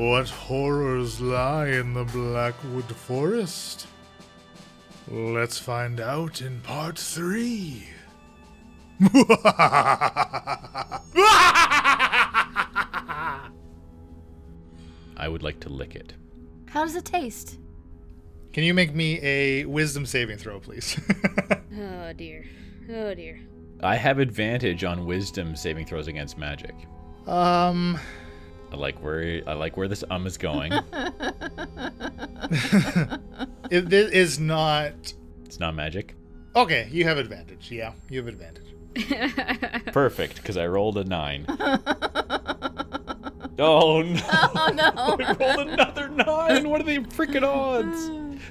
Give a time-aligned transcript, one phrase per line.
[0.00, 3.86] What horrors lie in the Blackwood Forest?
[5.06, 7.86] Let's find out in part three.
[15.16, 16.14] I would like to lick it.
[16.68, 17.58] How does it taste?
[18.52, 20.98] Can you make me a wisdom saving throw, please?
[21.82, 22.44] Oh dear.
[22.92, 23.38] Oh dear.
[23.82, 26.74] I have advantage on wisdom saving throws against magic.
[27.26, 27.98] um,
[28.72, 30.72] I like where I like where this um is going.
[33.70, 34.92] it, it is not.
[35.44, 36.14] it's not magic.
[36.56, 37.70] Okay, you have advantage.
[37.70, 38.66] Yeah, you have advantage.
[39.92, 41.44] Perfect, because I rolled a nine.
[43.58, 44.20] oh no!
[44.30, 44.90] Oh no!
[44.94, 46.68] I rolled another nine.
[46.68, 48.10] What are the freaking odds?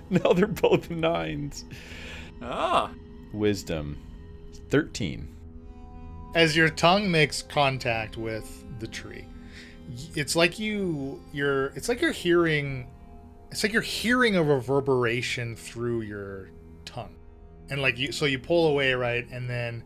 [0.09, 1.66] Now they're both nines.
[2.42, 2.92] Ah,
[3.34, 3.97] Wisdom,
[4.70, 5.28] thirteen.
[6.36, 9.28] As your tongue makes contact with the tree, y-
[10.16, 12.88] it's like you you're it's like you're hearing
[13.52, 16.50] it's like you're hearing a reverberation through your
[16.86, 17.16] tongue.
[17.70, 19.28] And like you so you pull away, right?
[19.31, 19.84] And then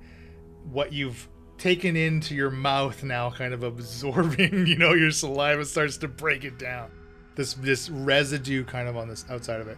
[0.72, 5.98] what you've taken into your mouth now kind of absorbing, you know, your saliva starts
[5.98, 6.92] to break it down.
[7.36, 9.78] This this residue kind of on this outside of it.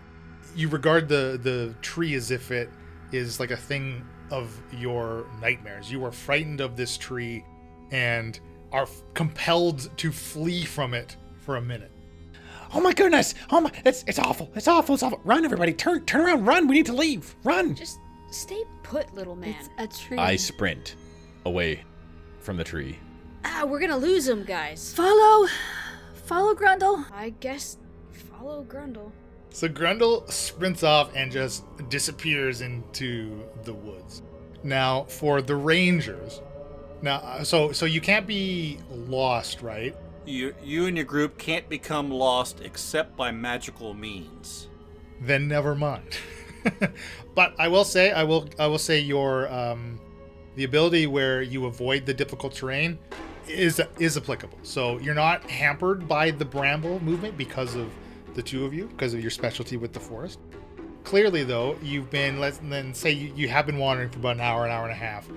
[0.56, 2.70] You regard the the tree as if it
[3.12, 5.92] is like a thing of your nightmares.
[5.92, 7.45] You are frightened of this tree
[7.92, 8.39] and
[8.76, 11.92] are f- compelled to flee from it for a minute.
[12.73, 13.34] Oh my goodness!
[13.50, 14.52] Oh my, it's it's awful!
[14.54, 14.95] It's awful!
[14.95, 15.22] It's awful!
[15.23, 15.72] Run, everybody!
[15.73, 16.45] Turn turn around!
[16.45, 16.67] Run!
[16.67, 17.34] We need to leave!
[17.45, 17.73] Run!
[17.73, 18.00] Just
[18.32, 19.56] stay put, little man.
[19.80, 20.17] It's a tree.
[20.17, 20.95] I sprint
[21.45, 21.84] away
[22.42, 23.00] from the tree.
[23.45, 24.94] Ah, we're gonna lose him, guys.
[24.94, 25.48] Follow,
[26.14, 27.06] follow Grundle.
[27.14, 27.78] I guess
[28.12, 29.12] follow Grundle.
[29.52, 34.22] So Grundle sprints off and just disappears into the woods.
[34.64, 36.42] Now, for the rangers,
[37.05, 39.95] now so so you can't be lost, right?
[40.27, 44.67] you you and your group can't become lost except by magical means.
[45.21, 46.17] Then never mind.
[47.36, 49.99] but I will say, I will I will say your um,
[50.55, 52.98] the ability where you avoid the difficult terrain
[53.48, 54.58] is is applicable.
[54.64, 57.89] So you're not hampered by the bramble movement because of
[58.33, 60.39] the two of you, because of your specialty with the forest.
[61.04, 64.42] Clearly, though, you've been let's then say you, you have been wandering for about an
[64.42, 65.30] hour, an hour and a half.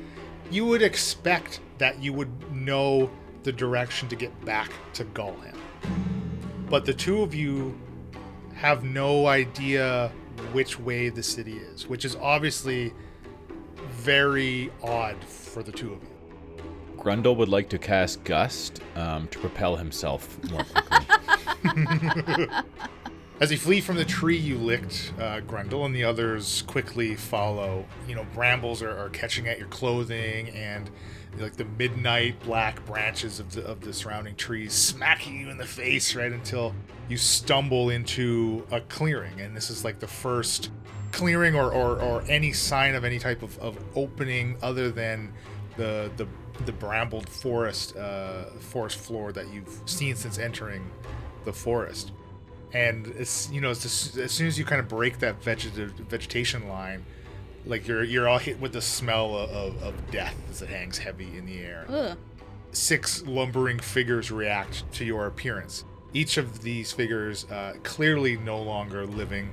[0.51, 3.11] You would expect that you would know
[3.43, 5.59] the direction to get back to Gulham.
[6.69, 7.79] But the two of you
[8.55, 10.11] have no idea
[10.53, 12.93] which way the city is, which is obviously
[13.91, 16.09] very odd for the two of you.
[16.97, 22.49] Grundle would like to cast Gust um, to propel himself more quickly.
[23.41, 27.85] As you flee from the tree you licked, uh, and the others quickly follow.
[28.09, 30.91] You know, brambles are, are catching at your clothing, and
[31.39, 35.67] like the midnight black branches of the of the surrounding trees smacking you in the
[35.67, 36.75] face right until
[37.09, 39.41] you stumble into a clearing.
[39.41, 40.71] And this is like the first
[41.13, 45.33] clearing or, or, or any sign of any type of, of opening other than
[45.77, 46.27] the the
[46.65, 50.91] the brambled forest uh, forest floor that you've seen since entering
[51.45, 52.11] the forest
[52.73, 55.93] and it's you know it's just, as soon as you kind of break that vegetative
[55.93, 57.05] vegetation line
[57.67, 60.99] like you're you're all hit with the smell of, of, of death as it hangs
[60.99, 61.87] heavy in the air.
[61.89, 62.19] Ugh.
[62.73, 65.85] six lumbering figures react to your appearance.
[66.15, 69.53] Each of these figures uh, clearly no longer living.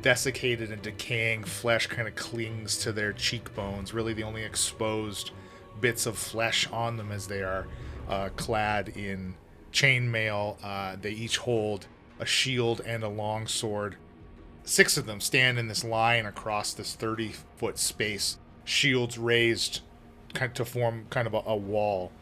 [0.00, 5.30] Desiccated and decaying flesh kind of clings to their cheekbones really the only exposed
[5.80, 7.68] bits of flesh on them as they are
[8.08, 9.34] uh, clad in
[9.72, 11.86] chainmail uh, they each hold
[12.22, 13.96] a shield and a long sword.
[14.62, 19.80] Six of them stand in this line across this 30 foot space shields raised
[20.32, 22.12] kind of to form kind of a, a wall.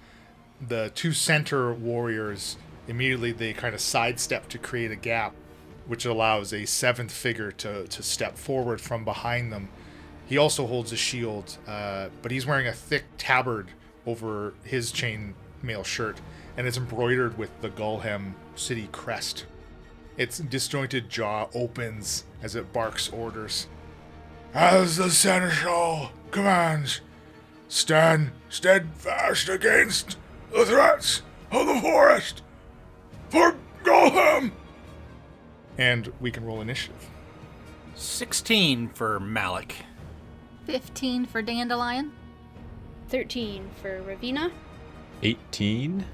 [0.67, 2.57] The two center warriors
[2.89, 5.35] immediately they kind of sidestep to create a gap
[5.87, 9.69] which allows a seventh figure to, to step forward from behind them.
[10.25, 13.69] He also holds a shield uh, but he's wearing a thick tabard
[14.07, 16.23] over his chainmail shirt
[16.57, 19.45] and it's embroidered with the gulhem city crest
[20.21, 23.67] its disjointed jaw opens as it barks orders
[24.53, 27.01] as the seneschal commands
[27.69, 30.19] stand steadfast against
[30.53, 32.43] the threats of the forest
[33.31, 34.53] for Golem.
[35.79, 37.09] And we can roll initiative.
[37.95, 39.87] 16 for Malik.
[40.67, 42.13] 15 for Dandelion.
[43.09, 44.53] 13 for Ravina.
[45.23, 46.05] 18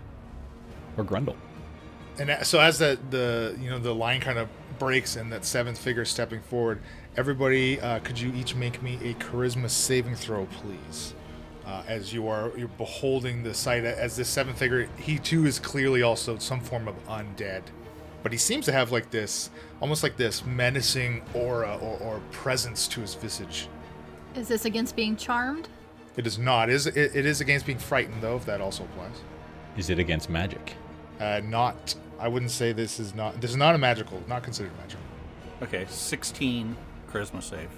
[0.95, 1.35] for Grundle.
[2.19, 4.49] And so as the the you know the line kind of
[4.79, 6.81] breaks and that seventh figure stepping forward,
[7.17, 11.15] everybody, uh, could you each make me a charisma saving throw, please?
[11.67, 15.59] Uh, as you are you're beholding the sight as this seventh figure, he too is
[15.59, 17.63] clearly also some form of undead.
[18.23, 22.89] but he seems to have like this, almost like this menacing aura or, or presence
[22.89, 23.69] to his visage.
[24.35, 25.69] Is this against being charmed?
[26.17, 26.69] It is not.
[26.69, 29.21] It is it, it is against being frightened though, if that also applies.
[29.77, 30.75] Is it against magic?
[31.21, 31.95] Uh, not.
[32.19, 33.41] I wouldn't say this is not.
[33.41, 34.23] This is not a magical.
[34.27, 35.05] Not considered magical.
[35.63, 36.77] Okay, 16
[37.11, 37.71] charisma save.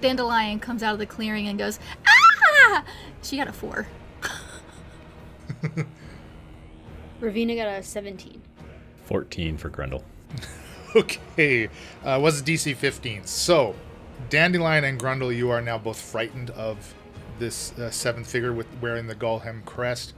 [0.00, 2.84] Dandelion comes out of the clearing and goes, Ah!
[3.22, 3.86] She got a four.
[7.20, 8.42] Ravina got a 17.
[9.04, 10.02] 14 for Grundle.
[10.94, 11.68] Okay,
[12.04, 13.26] uh, was DC 15.
[13.26, 13.74] So,
[14.30, 16.94] Dandelion and Grundle, you are now both frightened of
[17.38, 20.14] this uh, seventh figure with wearing the Golhem crest.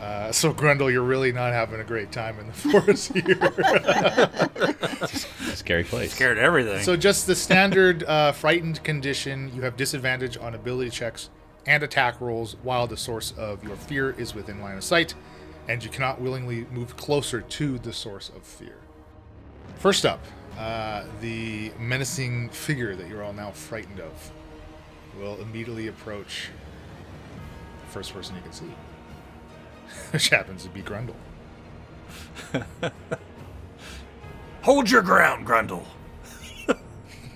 [0.00, 3.38] Uh, so, Grundle, you're really not having a great time in the forest here.
[5.54, 6.12] Scary place.
[6.12, 6.82] Scared everything.
[6.82, 9.52] so, just the standard uh, frightened condition.
[9.54, 11.30] You have disadvantage on ability checks
[11.66, 15.14] and attack rolls while the source of your fear is within line of sight,
[15.68, 18.76] and you cannot willingly move closer to the source of fear.
[19.76, 20.24] First up,
[20.58, 24.32] uh, the menacing figure that you're all now frightened of
[25.20, 26.48] will immediately approach
[27.86, 28.74] the first person you can see,
[30.10, 31.14] which happens to be Grundle.
[34.62, 35.84] Hold your ground, Grundle.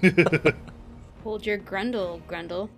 [1.25, 2.69] Hold your Grundle, Grundle.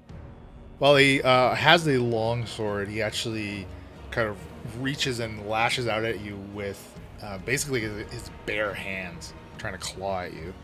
[0.78, 3.66] While he uh, has the long sword, he actually
[4.10, 4.36] kind of
[4.80, 9.78] reaches and lashes out at you with uh, basically his, his bare hands, trying to
[9.78, 10.54] claw at you.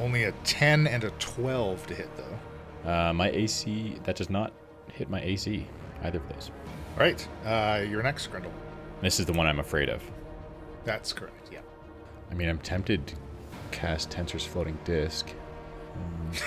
[0.00, 2.90] Only a 10 and a 12 to hit, though.
[2.90, 4.52] Uh, my AC, that does not
[4.92, 5.66] hit my AC,
[6.02, 6.50] either of those.
[6.96, 8.50] All right, uh, you're next, Grundle.
[9.02, 10.02] This is the one I'm afraid of.
[10.84, 11.60] That's correct, yeah.
[12.30, 13.16] I mean, I'm tempted to
[13.70, 15.28] cast Tenser's floating disc.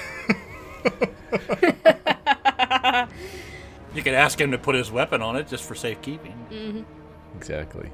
[3.94, 6.86] You could ask him to put his weapon on it just for safekeeping.
[7.36, 7.92] Exactly.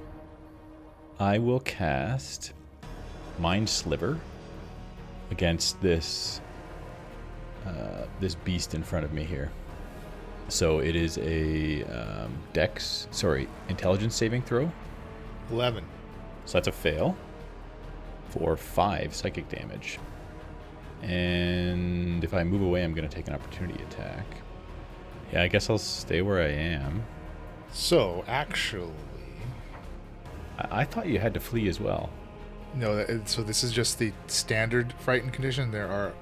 [1.19, 2.53] I will cast
[3.39, 4.19] Mind Sliver
[5.31, 6.41] against this
[7.65, 9.51] uh, this beast in front of me here.
[10.47, 14.71] So it is a um, Dex, sorry, Intelligence saving throw.
[15.51, 15.83] 11.
[16.45, 17.15] So that's a fail
[18.29, 19.99] for five psychic damage.
[21.01, 24.25] And if I move away, I'm going to take an opportunity attack.
[25.31, 27.03] Yeah, I guess I'll stay where I am.
[27.71, 28.91] So, actually,
[30.57, 32.09] I, I thought you had to flee as well.
[32.75, 35.71] no, that- so this is just the standard frightened condition.
[35.71, 36.13] There are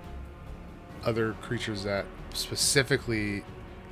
[1.04, 3.44] other creatures that specifically,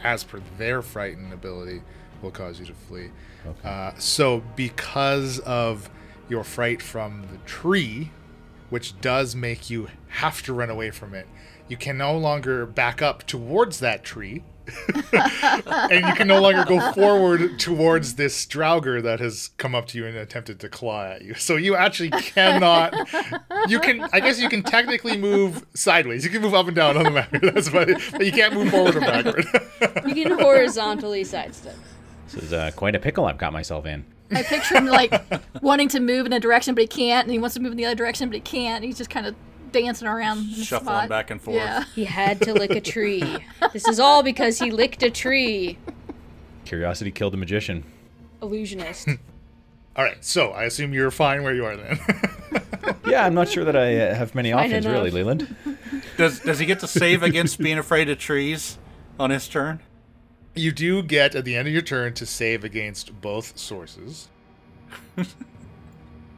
[0.03, 1.81] as per their frightened ability,
[2.21, 3.09] will cause you to flee.
[3.45, 3.67] Okay.
[3.67, 5.89] Uh, so, because of
[6.29, 8.11] your fright from the tree,
[8.69, 11.27] which does make you have to run away from it,
[11.67, 14.43] you can no longer back up towards that tree.
[15.13, 19.97] and you can no longer go forward towards this Draugr that has come up to
[19.97, 21.33] you and attempted to claw at you.
[21.33, 22.93] So you actually cannot.
[23.67, 26.23] You can, I guess, you can technically move sideways.
[26.23, 27.31] You can move up and down on the map.
[27.41, 28.01] That's about it.
[28.11, 29.45] But you can't move forward or backward.
[30.05, 31.75] You can horizontally sidestep.
[32.25, 34.05] This is uh, quite a pickle I've got myself in.
[34.31, 35.13] I picture him like
[35.61, 37.77] wanting to move in a direction, but he can't, and he wants to move in
[37.77, 38.83] the other direction, but he can't.
[38.83, 39.35] He's just kind of
[39.71, 41.09] dancing around, in Shuffling spot.
[41.09, 41.55] back and forth.
[41.57, 41.83] Yeah.
[41.95, 43.23] He had to lick a tree.
[43.73, 45.77] This is all because he licked a tree.
[46.65, 47.83] Curiosity killed the magician.
[48.41, 49.07] Illusionist.
[49.95, 50.23] All right.
[50.23, 51.99] So I assume you're fine where you are then.
[53.05, 54.97] Yeah, I'm not sure that I uh, have many Fine options, enough.
[54.97, 55.53] really, Leland.
[56.17, 58.77] Does does he get to save against being afraid of trees
[59.19, 59.81] on his turn?
[60.55, 64.29] you do get at the end of your turn to save against both sources.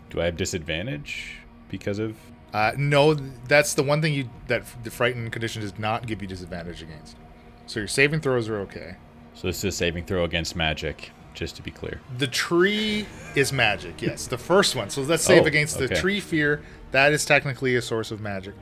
[0.09, 1.37] Do I have disadvantage
[1.69, 2.15] because of?
[2.53, 3.15] Uh, no,
[3.47, 7.17] that's the one thing you that the frightened condition does not give you disadvantage against.
[7.65, 8.97] So your saving throws are okay.
[9.33, 11.99] So this is a saving throw against magic, just to be clear.
[12.19, 14.27] The tree is magic, yes.
[14.27, 14.89] The first one.
[14.91, 16.61] So let's save Oh, against the tree fear.
[16.91, 18.53] That is technically a source of magic.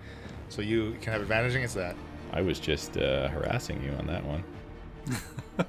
[0.48, 1.96] So you can have advantage against that.
[2.32, 4.44] I was just uh, harassing you on that one.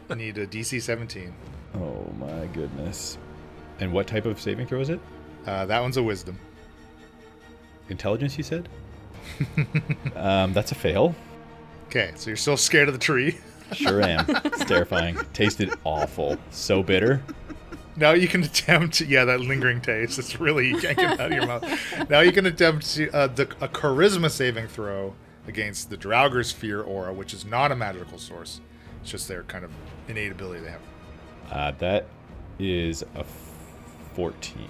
[0.09, 1.35] You need a DC 17.
[1.75, 3.19] Oh my goodness.
[3.81, 5.01] And what type of saving throw is it?
[5.45, 6.39] Uh, that one's a wisdom.
[7.89, 8.69] Intelligence, you said?
[10.17, 11.15] um, that's a fail.
[11.87, 13.39] Okay, so you're still scared of the tree.
[13.73, 14.27] Sure am.
[14.29, 15.17] it's terrifying.
[15.33, 16.37] Tasted awful.
[16.51, 17.23] So bitter.
[17.97, 20.19] Now you can attempt, yeah, that lingering taste.
[20.19, 22.11] It's really you can't get it out of your mouth.
[22.11, 25.15] Now you can attempt uh, the, a charisma saving throw
[25.47, 28.61] against the Draugr's fear aura, which is not a magical source.
[29.01, 29.71] It's just their kind of
[30.07, 30.81] innate ability they have.
[31.51, 32.07] Uh, that
[32.59, 33.25] is a
[34.15, 34.69] 14.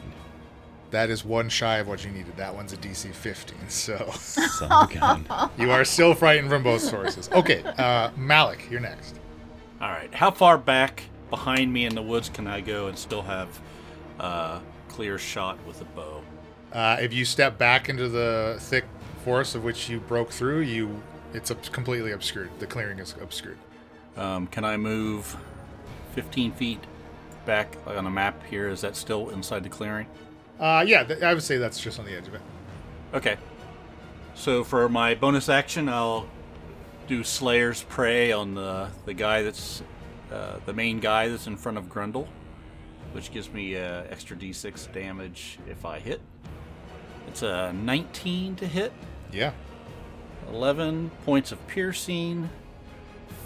[0.93, 2.37] That is one shy of what you needed.
[2.37, 3.69] That one's a DC 15.
[3.69, 5.27] So Son of a gun.
[5.59, 7.29] you are still frightened from both sources.
[7.33, 9.19] Okay, uh, Malik, you're next.
[9.81, 10.13] All right.
[10.15, 13.61] How far back behind me in the woods can I go and still have
[14.21, 16.23] uh, clear shot with a bow?
[16.73, 18.85] Uh, if you step back into the thick
[19.25, 22.51] forest of which you broke through, you it's ob- completely obscured.
[22.59, 23.59] The clearing is obscured.
[24.17, 25.37] Um, can I move
[26.15, 26.81] 15 feet
[27.47, 28.69] back on a map here?
[28.69, 30.07] Is that still inside the clearing?
[30.61, 32.40] Uh, yeah, th- I would say that's just on the edge of it.
[33.14, 33.37] Okay.
[34.35, 36.26] So for my bonus action, I'll
[37.06, 39.82] do Slayer's Prey on the the guy that's
[40.32, 42.26] uh, the main guy that's in front of Grundle,
[43.12, 46.21] which gives me uh, extra d6 damage if I hit.
[47.28, 48.92] It's a 19 to hit,
[49.32, 49.52] Yeah.
[50.50, 52.50] 11 points of piercing,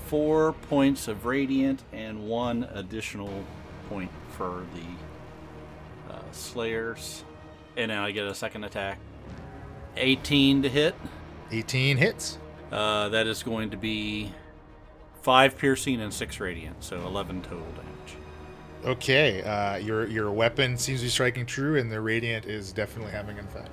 [0.06, 3.44] four points of radiant, and one additional
[3.88, 4.82] point for the
[6.36, 7.24] Slayers.
[7.76, 8.98] And now I get a second attack.
[9.96, 10.94] 18 to hit.
[11.50, 12.38] 18 hits.
[12.70, 14.32] Uh, that is going to be
[15.22, 18.16] five piercing and six radiant, so 11 total damage.
[18.84, 23.12] Okay, uh, your your weapon seems to be striking true, and the radiant is definitely
[23.12, 23.70] having an effect.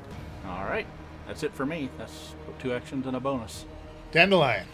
[0.47, 0.87] All right,
[1.27, 1.89] that's it for me.
[1.97, 3.65] That's two actions and a bonus.
[4.11, 4.65] Dandelion.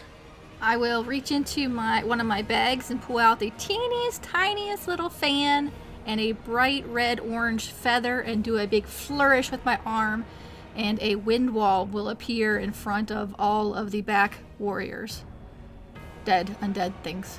[0.62, 4.88] I will reach into my one of my bags and pull out the teeniest, tiniest
[4.88, 5.72] little fan
[6.10, 10.24] and a bright red orange feather and do a big flourish with my arm,
[10.74, 15.22] and a wind wall will appear in front of all of the back warriors.
[16.24, 17.38] Dead, undead things.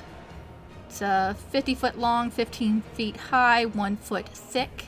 [0.88, 4.86] It's uh, 50 foot long, 15 feet high, 1 foot thick,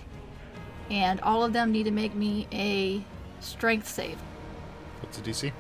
[0.89, 3.05] and all of them need to make me a
[3.41, 4.17] strength save.
[5.01, 5.53] What's the DC?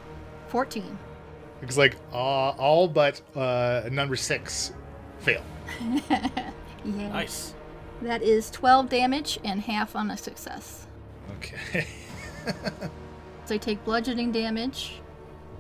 [0.49, 0.99] 14.
[1.61, 4.73] Looks like uh, all but uh, number six
[5.19, 5.43] fail.
[6.09, 6.31] Yeah.
[6.85, 7.55] Nice.
[8.03, 10.87] That is 12 damage and half on a success.
[11.39, 11.87] Okay.
[13.47, 15.03] So I take bludgeoning damage,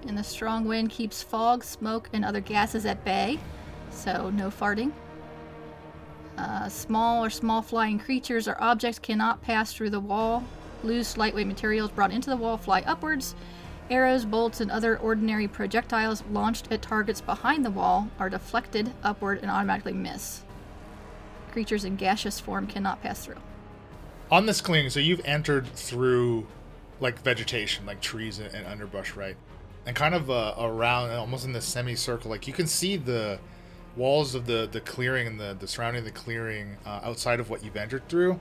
[0.08, 3.38] and the strong wind keeps fog, smoke, and other gases at bay,
[3.90, 4.90] so no farting.
[6.38, 10.44] Uh, small or small flying creatures or objects cannot pass through the wall.
[10.82, 13.34] Loose, lightweight materials brought into the wall fly upwards.
[13.90, 19.40] Arrows, bolts, and other ordinary projectiles launched at targets behind the wall are deflected upward
[19.42, 20.43] and automatically miss.
[21.54, 23.38] Creatures in gaseous form cannot pass through.
[24.28, 26.48] On this clearing, so you've entered through
[26.98, 29.36] like vegetation, like trees and, and underbrush, right?
[29.86, 33.38] And kind of uh, around, almost in the semicircle, like you can see the
[33.94, 37.48] walls of the the clearing and the the surrounding of the clearing uh, outside of
[37.50, 38.40] what you've entered through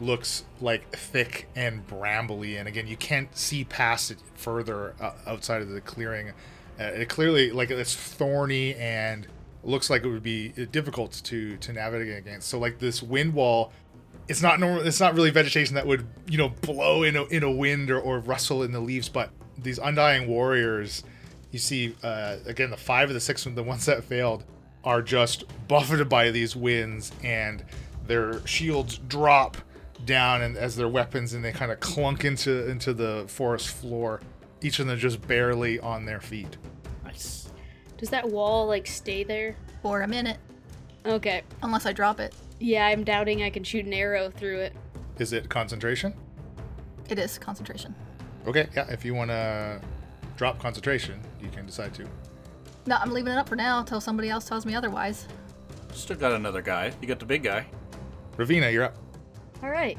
[0.00, 5.62] looks like thick and brambly and again you can't see past it further uh, outside
[5.62, 6.30] of the clearing
[6.80, 9.28] uh, it clearly like it's thorny and
[9.62, 13.72] looks like it would be difficult to to navigate against so like this wind wall
[14.28, 17.42] it's not normal it's not really vegetation that would you know blow in a, in
[17.42, 21.02] a wind or, or rustle in the leaves but these undying warriors
[21.50, 24.44] you see uh, again the five of the six of the ones that failed
[24.84, 27.64] are just buffeted by these winds and
[28.06, 29.56] their shields drop
[30.04, 34.20] down and as their weapons and they kind of clunk into into the forest floor
[34.62, 36.56] each of them just barely on their feet.
[37.98, 39.56] Does that wall like stay there?
[39.82, 40.38] For a minute,
[41.06, 41.42] Okay.
[41.62, 42.34] unless I drop it.
[42.58, 44.72] Yeah, I'm doubting I can shoot an arrow through it.
[45.18, 46.14] is it concentration
[47.08, 47.94] It is concentration.
[48.46, 49.80] okay yeah if you want to
[50.36, 52.06] drop concentration you can decide to
[52.86, 55.26] No, I'm leaving it up for now until somebody else tells me otherwise.
[55.92, 56.92] Still got another guy.
[57.00, 57.66] You got the big guy.
[58.36, 58.96] ravina you're up
[59.62, 59.98] All right.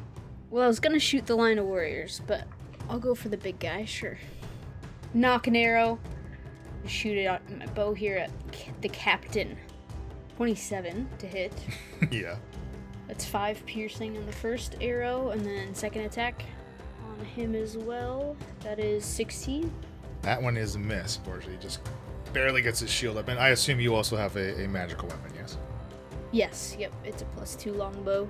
[0.50, 2.46] Well, I was gonna shoot the line of warriors, but
[2.90, 3.86] I'll go for the big guy.
[3.86, 4.18] Sure.
[5.14, 6.00] Knock an arrow.
[6.88, 8.32] Shoot it out my bow here at
[8.82, 9.58] the captain.
[10.38, 11.54] Twenty-seven to hit.
[12.12, 12.38] yeah
[13.08, 16.44] That's five piercing on the first arrow, and then second attack
[17.10, 18.38] on him as well.
[18.62, 19.72] That is sixteen.
[20.22, 21.56] That one is a miss, unfortunately.
[21.58, 21.82] He just
[22.34, 23.28] barely gets his shield up.
[23.28, 25.58] And I assume you also have a, a magical weapon, yes?
[26.32, 26.76] Yes.
[26.80, 26.94] Yep.
[27.04, 28.30] It's a plus two longbow.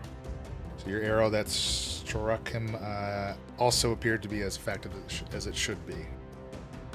[0.78, 5.12] So your arrow that struck him uh, also appeared to be as effective as it,
[5.12, 5.96] sh- as it should be.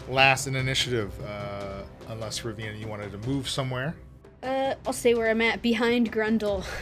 [0.08, 3.94] Last in initiative, uh, unless Ravina, you wanted to move somewhere.
[4.42, 6.64] Uh, I'll stay where I'm at, behind Grundle.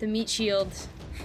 [0.00, 0.74] The meat shield.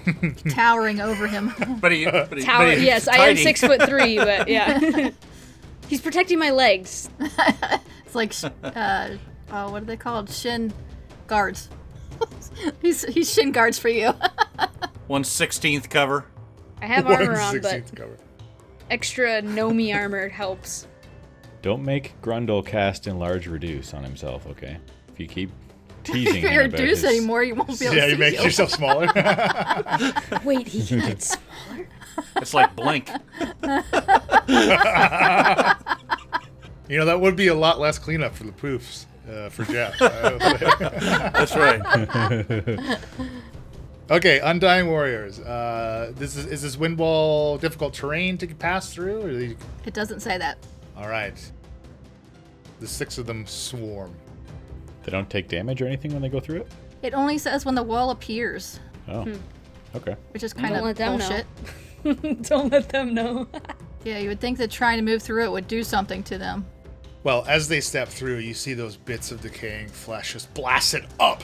[0.52, 1.52] Towering over him.
[1.82, 2.68] But he, but he, Tower.
[2.68, 3.44] but he's Yes, I am tiny.
[3.44, 5.10] six foot three, but yeah.
[5.88, 7.10] He's protecting my legs.
[7.20, 8.34] it's like,
[8.64, 9.10] uh,
[9.52, 10.30] oh, what are they called?
[10.30, 10.72] Shin
[11.26, 11.68] guards.
[12.82, 14.14] he's, he's shin guards for you.
[15.08, 16.26] One sixteenth cover.
[16.80, 18.18] I have armor on, but cover.
[18.92, 20.86] extra Nomi armor helps.
[21.62, 24.78] Don't make Grundle cast enlarge reduce on himself, okay?
[25.12, 25.52] If you keep
[26.04, 28.18] teasing if him you're about reduced his- anymore, you won't be able Yeah, to you
[28.18, 29.08] make yourself smaller.
[30.46, 31.88] Wait, he can get smaller.
[32.38, 33.10] It's like blink.
[36.88, 39.98] you know, that would be a lot less cleanup for the poofs uh, for Jeff.
[40.00, 42.98] That's right.
[44.12, 45.40] Okay, Undying Warriors.
[45.40, 49.22] Uh, this is is this wind wall difficult terrain to pass through?
[49.22, 49.56] Or they...
[49.86, 50.58] It doesn't say that.
[51.00, 51.34] All right.
[52.80, 54.14] The six of them swarm.
[55.04, 56.72] They don't take damage or anything when they go through it?
[57.02, 59.26] It only says when the wall appears, Oh.
[59.96, 60.16] Okay.
[60.32, 61.44] which is kind Don't of let them know.
[62.04, 62.42] bullshit.
[62.50, 63.48] Don't let them know.
[64.06, 66.66] Yeah, you would think that trying to move through it would do something to them.
[67.26, 71.44] Well, as they step through, you see those bits of decaying flesh just blasted up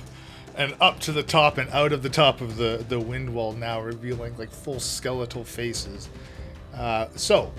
[0.56, 3.52] and up to the top and out of the top of the, the wind wall
[3.52, 6.08] now, revealing like full skeletal faces.
[6.74, 7.52] Uh, so,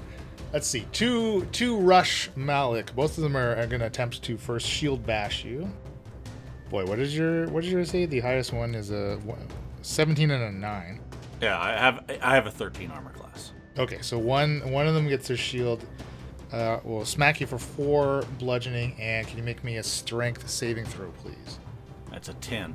[0.56, 0.86] let's see.
[0.90, 2.96] Two two rush Malik.
[2.96, 5.70] Both of them are, are going to attempt to first shield bash you.
[6.70, 8.06] Boy, what is your what did you say?
[8.06, 9.46] The highest one is a one-
[9.82, 11.00] 17 and a 9.
[11.42, 13.52] Yeah, I have I have a 13 armor class.
[13.78, 15.84] Okay, so one one of them gets their shield.
[16.50, 20.86] Uh, will smack you for four bludgeoning, and can you make me a strength saving
[20.86, 21.58] throw, please?
[22.10, 22.74] That's a 10.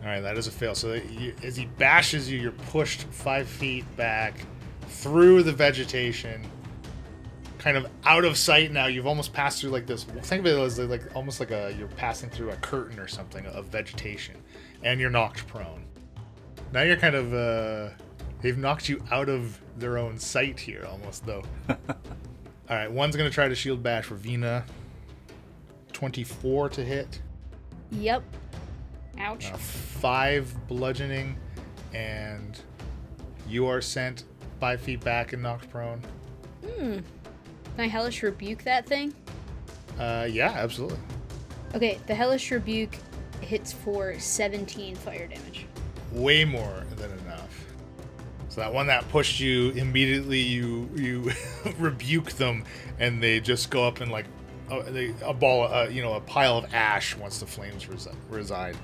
[0.00, 0.74] All right, that is a fail.
[0.74, 4.34] So you, as he bashes you, you're pushed five feet back
[4.88, 6.44] through the vegetation,
[7.62, 8.72] kind of out of sight.
[8.72, 10.04] Now you've almost passed through like this.
[10.04, 13.46] Think of it as like almost like a you're passing through a curtain or something
[13.46, 14.36] of vegetation,
[14.82, 15.84] and you're knocked prone.
[16.72, 17.90] Now you're kind of uh,
[18.40, 21.44] they've knocked you out of their own sight here, almost though.
[21.68, 24.64] All right, one's gonna try to shield bash for Vina.
[25.92, 27.20] Twenty-four to hit.
[27.90, 28.22] yep.
[29.18, 29.52] Ouch.
[29.52, 31.36] Uh, five bludgeoning,
[31.94, 32.58] and
[33.46, 34.24] you are sent
[34.58, 36.02] five feet back and knocked prone.
[37.76, 39.14] Can I hellish rebuke that thing?
[39.98, 40.98] Uh, yeah, absolutely.
[41.74, 42.96] Okay, the hellish rebuke
[43.40, 45.66] hits for 17 fire damage.
[46.12, 47.66] Way more than enough.
[48.48, 51.30] So that one that pushed you immediately, you you
[51.78, 52.64] rebuke them,
[52.98, 54.26] and they just go up and like
[54.70, 58.14] a, they, a ball, uh, you know, a pile of ash once the flames resi-
[58.28, 58.76] reside.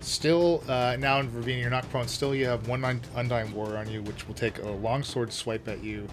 [0.00, 2.08] Still, uh, now in Ravina, you're not prone.
[2.08, 5.82] Still, you have one Undying Warrior on you, which will take a longsword swipe at
[5.82, 6.08] you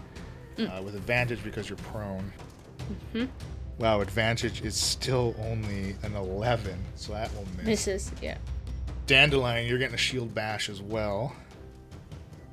[0.60, 2.32] uh, with advantage because you're prone.
[3.78, 7.66] Wow, advantage is still only an 11, so that will miss.
[7.66, 8.38] Misses, yeah.
[9.06, 11.36] Dandelion, you're getting a shield bash as well.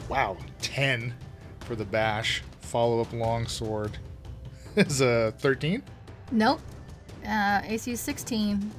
[0.08, 1.14] Wow, 10
[1.60, 2.42] for the bash.
[2.60, 3.98] Follow up longsword
[4.76, 5.82] is a 13.
[6.32, 6.60] Nope.
[7.26, 8.70] Uh, AC 16.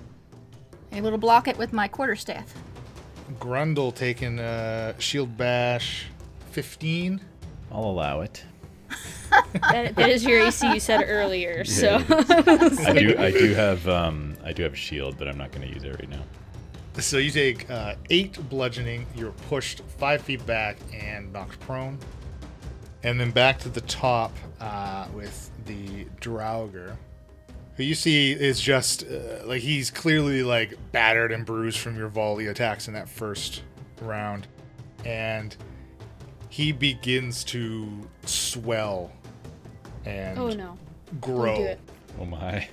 [0.92, 2.54] Able to block it with my quarterstaff.
[3.40, 6.08] Grundle taking a shield bash
[6.52, 7.22] 15.
[7.72, 8.44] I'll allow it.
[9.72, 11.96] That, that is your AC you said earlier, so.
[11.96, 15.68] I do I do have um I do have a shield, but I'm not gonna
[15.68, 16.22] use it right now.
[17.00, 21.98] So you take uh, 8 bludgeoning, you're pushed 5 feet back and knocked prone.
[23.02, 26.96] And then back to the top uh, with the Draugr,
[27.76, 32.10] who you see is just uh, like he's clearly like battered and bruised from your
[32.10, 33.64] volley attacks in that first
[34.02, 34.48] round.
[35.04, 35.56] And
[36.54, 39.12] he begins to swell
[40.06, 40.78] and oh no.
[41.20, 41.46] grow.
[41.48, 41.80] Don't do it.
[42.20, 42.70] Oh my.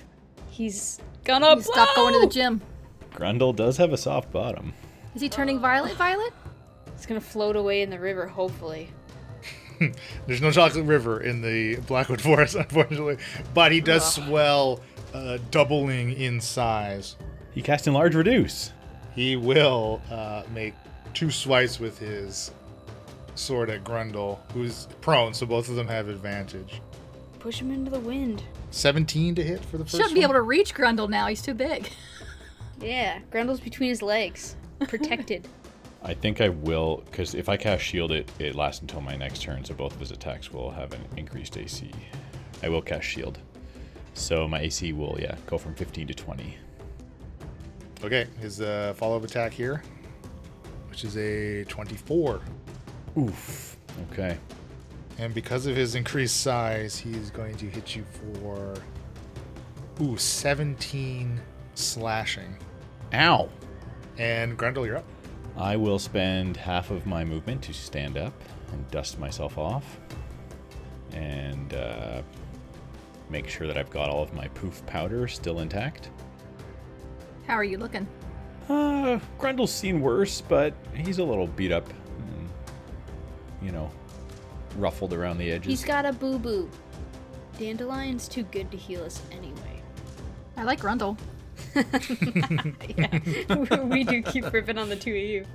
[0.51, 2.61] He's gonna You stop going to the gym.
[3.11, 4.73] Grundle does have a soft bottom.
[5.15, 5.93] Is he turning violet?
[5.95, 6.31] Violet?
[6.89, 8.91] It's gonna float away in the river, hopefully.
[10.27, 13.17] There's no chocolate river in the Blackwood Forest, unfortunately,
[13.55, 14.79] but he does swell,
[15.11, 17.15] uh, doubling in size.
[17.49, 18.73] He cast enlarge reduce.
[19.15, 20.75] He will uh, make
[21.15, 22.51] two swipes with his
[23.35, 26.81] sword at Grundle, who's prone, so both of them have advantage.
[27.39, 28.43] Push him into the wind.
[28.71, 31.27] 17 to hit for the 1st Shouldn't be able to reach Grundle now.
[31.27, 31.89] He's too big.
[32.79, 34.55] Yeah, Grundle's between his legs.
[34.87, 35.47] Protected.
[36.03, 39.43] I think I will, because if I cast shield, it it lasts until my next
[39.43, 41.91] turn, so both of his attacks will have an increased AC.
[42.63, 43.37] I will cast shield,
[44.15, 46.57] so my AC will yeah go from 15 to 20.
[48.03, 49.83] Okay, his uh, follow-up attack here,
[50.89, 52.41] which is a 24.
[53.17, 53.77] Oof.
[54.11, 54.37] Okay.
[55.17, 58.73] And because of his increased size, he's going to hit you for
[60.01, 61.39] ooh 17
[61.75, 62.55] slashing.
[63.13, 63.49] Ow.
[64.17, 65.05] And Grundle, you're up.
[65.57, 68.33] I will spend half of my movement to stand up
[68.71, 69.99] and dust myself off,
[71.11, 72.21] and uh,
[73.29, 76.09] make sure that I've got all of my poof powder still intact.
[77.47, 78.07] How are you looking?
[78.69, 81.91] Uh, Grundle's seen worse, but he's a little beat up.
[83.61, 83.91] And, You know,
[84.77, 85.67] ruffled around the edges.
[85.67, 86.69] He's got a boo boo.
[87.57, 89.81] Dandelion's too good to heal us anyway.
[90.57, 91.17] I like Grundle.
[92.97, 95.45] yeah, we do keep ripping on the two of you.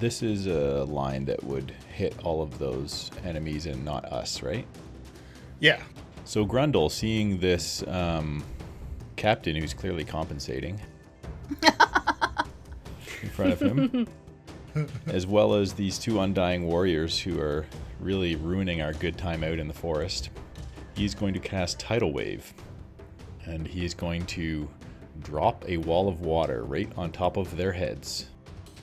[0.00, 4.66] This is a line that would hit all of those enemies and not us, right?
[5.60, 5.80] Yeah.
[6.24, 8.42] So Grundle, seeing this um,
[9.16, 10.80] captain who's clearly compensating
[13.22, 14.08] in front of him,
[15.06, 17.66] as well as these two undying warriors who are
[18.00, 20.30] really ruining our good time out in the forest.
[20.96, 22.52] He's going to cast Tidal Wave,
[23.44, 24.68] and he is going to
[25.22, 28.26] drop a wall of water right on top of their heads.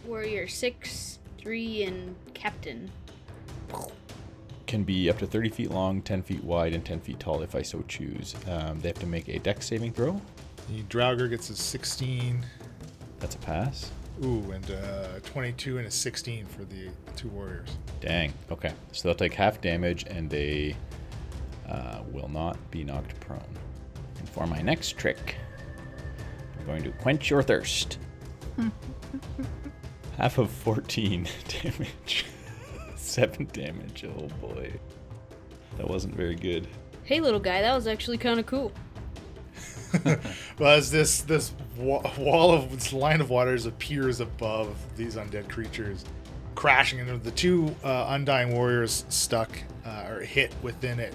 [0.06, 2.89] Warrior six, three, and captain.
[4.67, 7.56] Can be up to 30 feet long, 10 feet wide, and 10 feet tall if
[7.56, 8.36] I so choose.
[8.49, 10.21] Um, they have to make a dex saving throw.
[10.69, 12.45] The Draugr gets a 16.
[13.19, 13.91] That's a pass.
[14.23, 17.69] Ooh, and uh, 22 and a 16 for the two warriors.
[18.01, 18.34] Dang.
[18.51, 18.71] Okay.
[18.91, 20.75] So they'll take half damage and they
[21.67, 23.41] uh, will not be knocked prone.
[24.19, 25.38] And for my next trick,
[26.60, 27.97] I'm going to quench your thirst.
[30.17, 31.27] half of 14
[31.63, 32.25] damage.
[32.95, 34.05] 7 damage.
[34.05, 34.71] Oh boy.
[35.77, 36.67] That wasn't very good.
[37.03, 38.71] Hey, little guy, that was actually kind of cool.
[40.60, 46.06] Well, as this this wall of this line of waters appears above these undead creatures,
[46.56, 49.49] crashing into the two uh, undying warriors stuck
[49.86, 51.13] uh, or hit within it,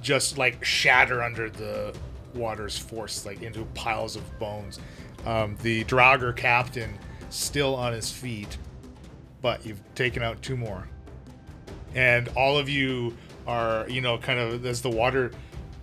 [0.00, 1.94] just like shatter under the
[2.34, 4.80] water's force, like into piles of bones.
[5.26, 8.56] Um, the Draugr captain still on his feet,
[9.42, 10.88] but you've taken out two more,
[11.94, 15.32] and all of you are you know kind of as the water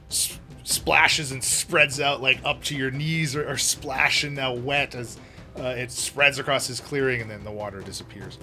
[0.10, 4.96] s- splashes and spreads out like up to your knees or, are splashing now wet
[4.96, 5.18] as
[5.58, 8.38] uh, it spreads across his clearing and then the water disappears.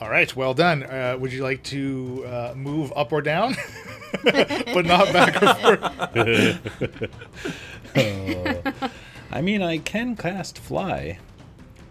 [0.00, 0.84] All right, well done.
[0.84, 3.56] Uh, would you like to uh, move up or down,
[4.24, 5.82] but not back or forth?
[9.30, 11.18] I mean, I can cast fly,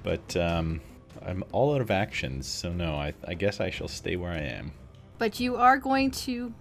[0.04, 0.82] but um,
[1.23, 4.39] I'm all out of actions, so no, I, I guess I shall stay where I
[4.39, 4.71] am.
[5.19, 6.54] But you are going to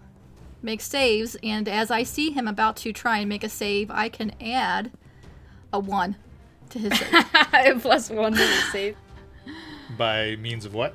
[0.62, 4.08] make saves, and as I see him about to try and make a save, I
[4.08, 4.90] can add
[5.72, 6.16] a one
[6.70, 7.80] to his save.
[7.82, 8.96] Plus one to the save.
[9.98, 10.94] By means of what?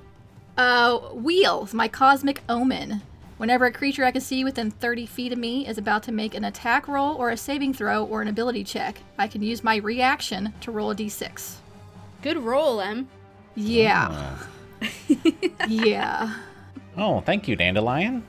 [0.57, 3.01] uh, wheels, my cosmic omen.
[3.37, 6.35] Whenever a creature I can see within 30 feet of me is about to make
[6.35, 9.77] an attack roll or a saving throw or an ability check, I can use my
[9.77, 11.55] reaction to roll a d6.
[12.21, 13.07] Good roll, Em.
[13.55, 14.37] Yeah.
[15.67, 16.35] yeah.
[16.95, 18.23] Oh, thank you, Dandelion.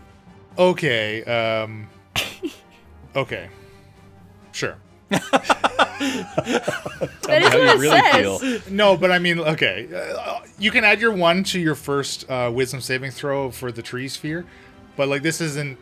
[0.59, 1.23] Okay.
[1.25, 1.89] Um,
[3.17, 3.49] okay.
[4.53, 4.77] Sure.
[6.03, 8.63] That How is what you it really says.
[8.65, 8.73] feel.
[8.75, 9.89] No, but I mean, okay.
[9.95, 13.83] Uh, you can add your one to your first uh, wisdom saving throw for the
[13.83, 14.45] tree sphere,
[14.97, 15.79] but like this isn't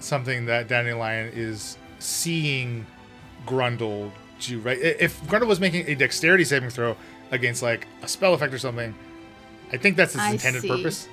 [0.00, 2.86] something that Dandelion is seeing
[3.46, 4.78] Grundle do, right?
[4.78, 6.96] If Grundle was making a dexterity saving throw
[7.30, 8.94] against like a spell effect or something,
[9.72, 10.68] I think that's its I intended see.
[10.68, 11.08] purpose.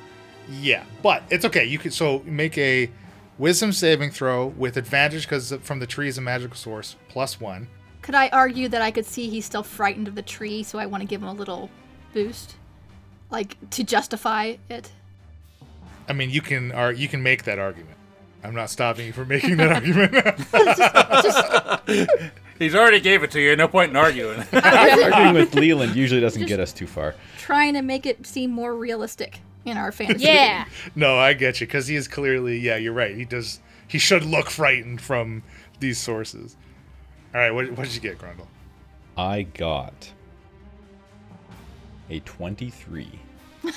[0.50, 1.66] Yeah, but it's okay.
[1.66, 2.90] You can so make a
[3.38, 7.68] wisdom saving throw with advantage because from the tree is a magical source plus one.
[8.02, 10.86] Could I argue that I could see he's still frightened of the tree, so I
[10.86, 11.70] want to give him a little
[12.14, 12.56] boost?
[13.30, 14.92] Like, to justify it?
[16.08, 17.98] I mean, you can ar- you can make that argument.
[18.44, 20.14] I'm not stopping you from making that argument.
[22.60, 23.56] He's already gave it to you.
[23.56, 24.44] No point in arguing.
[24.54, 27.16] Arguing with Leland usually doesn't get us too far.
[27.38, 30.26] Trying to make it seem more realistic in our fantasy.
[30.26, 30.66] Yeah.
[30.96, 32.58] no, I get you because he is clearly.
[32.58, 33.16] Yeah, you're right.
[33.16, 33.60] He does.
[33.88, 35.44] He should look frightened from
[35.80, 36.56] these sources.
[37.34, 38.48] All right, what, what did you get, Grundle?
[39.18, 40.12] I got
[42.10, 43.20] a 23.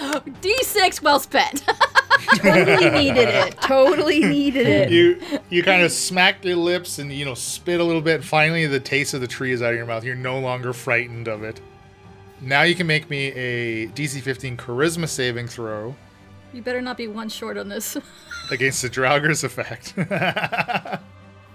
[0.00, 1.64] D6 well spent.
[2.36, 3.60] totally needed it.
[3.60, 4.90] Totally needed it.
[4.90, 8.24] You you kind of smack your lips and you know spit a little bit.
[8.24, 10.04] Finally, the taste of the tree is out of your mouth.
[10.04, 11.60] You're no longer frightened of it.
[12.40, 15.94] Now you can make me a DC 15 Charisma saving throw
[16.52, 17.96] you better not be one short on this.
[18.50, 19.94] against the Draugr's effect.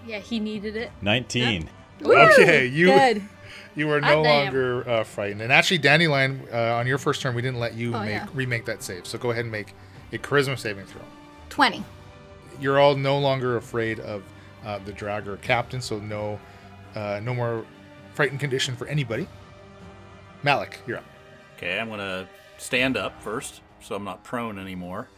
[0.07, 0.91] Yeah, he needed it.
[1.01, 1.67] 19.
[2.03, 3.21] Okay, you- Good.
[3.77, 5.41] You are no longer uh, frightened.
[5.41, 8.27] And actually, Dandelion, uh, on your first turn, we didn't let you Oh, make yeah.
[8.33, 9.05] remake that save.
[9.05, 9.73] So go ahead and make
[10.13, 11.01] a charisma saving throw.
[11.49, 11.83] 20.
[12.61, 14.23] You're all no longer afraid of
[14.65, 16.39] uh, the Draugr captain, so no,
[16.95, 17.65] uh, no more
[18.13, 19.27] frightened condition for anybody.
[20.45, 21.05] Malik, you're up.
[21.57, 22.27] Okay, I'm gonna
[22.59, 25.09] stand up first, so I'm not prone anymore.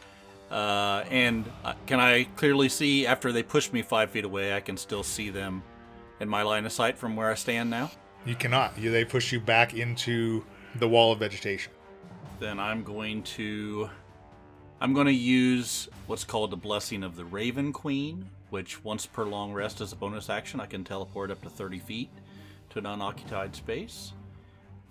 [0.50, 4.54] Uh, and uh, can I clearly see after they push me five feet away?
[4.54, 5.62] I can still see them
[6.18, 7.90] in my line of sight from where I stand now.
[8.24, 8.78] You cannot.
[8.78, 11.72] You, they push you back into the wall of vegetation.
[12.40, 13.90] Then I'm going to,
[14.80, 19.26] I'm going to use what's called the blessing of the Raven Queen, which once per
[19.26, 22.08] long rest as a bonus action, I can teleport up to 30 feet
[22.70, 24.14] to an unoccupied space.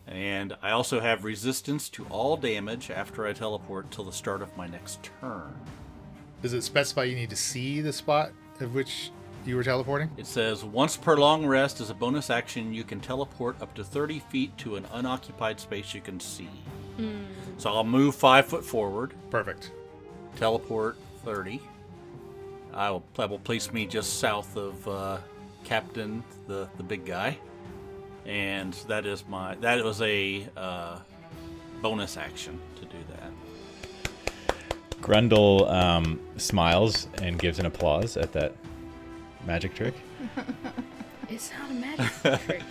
[0.08, 4.56] And I also have resistance to all damage after I teleport till the start of
[4.56, 5.54] my next turn.
[6.42, 9.12] Does it specify you need to see the spot of which
[9.46, 10.10] you were teleporting?
[10.18, 13.84] It says once per long rest as a bonus action, you can teleport up to
[13.84, 16.50] 30 feet to an unoccupied space you can see.
[17.58, 19.72] So I'll move five foot forward, Perfect.
[20.36, 21.62] teleport 30.
[22.74, 25.18] I will, that will place me just south of uh,
[25.64, 27.38] Captain, the, the big guy.
[28.28, 31.00] And that is my, that was a uh,
[31.82, 33.32] bonus action to do that.
[35.02, 38.54] Grundle um, smiles and gives an applause at that
[39.46, 39.94] magic trick.
[41.30, 42.64] It's not a magic trick.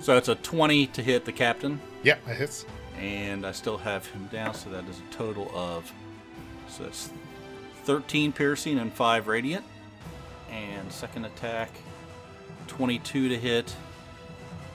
[0.00, 1.80] So it's a 20 to hit the captain.
[2.04, 2.64] Yeah, that hits.
[2.96, 5.92] and I still have him down, so that is a total of
[6.68, 7.10] so that's
[7.84, 9.64] 13 piercing and 5 radiant.
[10.48, 11.70] And second attack,
[12.68, 13.74] 22 to hit.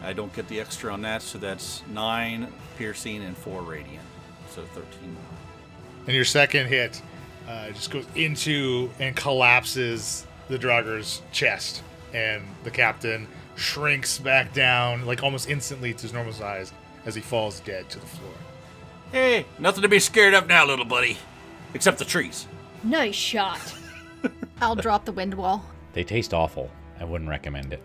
[0.04, 4.04] I don't get the extra on that, so that's 9 piercing and 4 radiant.
[4.50, 5.18] So 13.
[6.08, 7.02] And your second hit
[7.48, 11.82] uh, just goes into and collapses the Draugr's chest,
[12.14, 16.74] and the captain shrinks back down like almost instantly to his normal size
[17.06, 18.34] as he falls dead to the floor.
[19.12, 21.18] Hey, nothing to be scared of now, little buddy.
[21.74, 22.48] Except the trees.
[22.84, 23.60] nice shot.
[24.62, 25.66] I'll drop the wind wall.
[25.94, 26.70] They taste awful.
[27.00, 27.84] I wouldn't recommend it.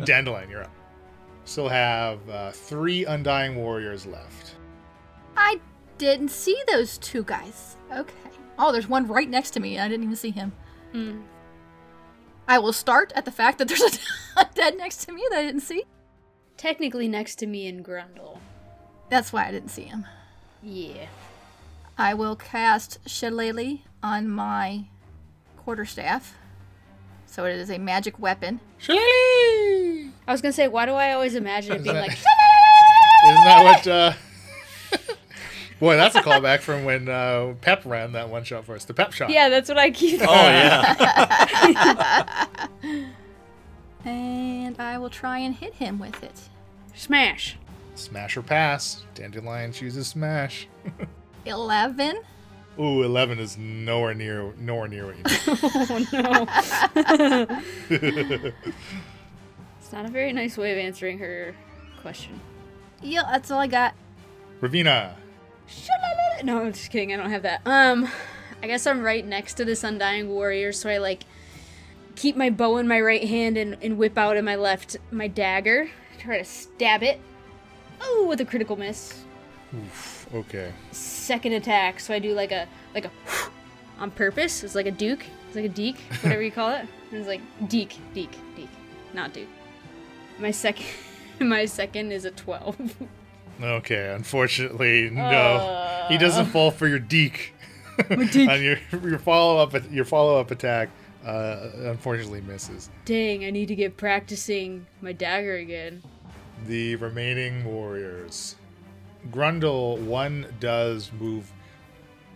[0.04, 0.70] Dandelion, you're up.
[1.44, 4.54] Still have uh, three Undying Warriors left.
[5.36, 5.60] I
[5.98, 7.76] didn't see those two guys.
[7.92, 8.14] Okay.
[8.58, 9.76] Oh, there's one right next to me.
[9.76, 10.52] And I didn't even see him.
[12.46, 13.90] I will start at the fact that there's a,
[14.40, 15.84] a dead next to me that I didn't see.
[16.56, 18.38] Technically next to me in Grundle.
[19.10, 20.06] That's why I didn't see him.
[20.62, 21.06] Yeah.
[21.98, 24.86] I will cast Shillelagh on my
[25.56, 26.36] quarterstaff.
[27.26, 28.60] So it is a magic weapon.
[28.78, 29.43] Shillelagh!
[30.26, 33.86] I was gonna say, why do I always imagine it being like, Isn't that what?
[33.86, 34.12] Uh...
[35.80, 38.84] Boy, that's a callback from when uh, Pep ran that one shot for us.
[38.84, 39.30] The Pep shot.
[39.30, 40.20] yeah, that's what I keep.
[40.22, 42.46] Oh, yeah.
[44.06, 46.38] And I will try and hit him with it.
[46.94, 47.56] Smash.
[47.94, 49.02] Smash or pass.
[49.14, 50.68] Dandelion chooses smash.
[51.46, 52.20] 11.
[52.78, 55.40] Ooh, 11 is nowhere near nowhere near what you need.
[57.90, 58.52] Oh no.
[59.94, 61.54] It's not a very nice way of answering her
[62.02, 62.40] question.
[63.00, 63.94] Yeah, that's all I got.
[64.60, 65.12] Ravina.
[66.42, 67.14] No, I'm just kidding.
[67.14, 67.60] I don't have that.
[67.64, 68.08] Um,
[68.60, 71.22] I guess I'm right next to this undying warrior, so I like
[72.16, 75.28] keep my bow in my right hand and, and whip out in my left my
[75.28, 75.88] dagger.
[76.18, 77.20] Try to stab it.
[78.00, 79.22] Oh, with a critical miss.
[79.76, 80.72] Oof, okay.
[80.90, 83.12] Second attack, so I do like a like a
[84.00, 84.64] on purpose.
[84.64, 85.24] It's like a duke.
[85.46, 86.84] It's like a deek, whatever you call it.
[87.12, 88.70] It's like deek, deek, deek,
[89.12, 89.46] not duke.
[90.38, 90.86] My second,
[91.40, 92.76] my second is a twelve.
[93.62, 96.06] Okay, unfortunately, no.
[96.08, 97.54] he doesn't fall for your deek.
[98.10, 98.28] On
[98.62, 100.88] your your follow up your follow up attack,
[101.24, 102.90] uh, unfortunately misses.
[103.04, 106.02] Dang, I need to get practicing my dagger again.
[106.66, 108.56] The remaining warriors.
[109.30, 111.50] Grundle one does move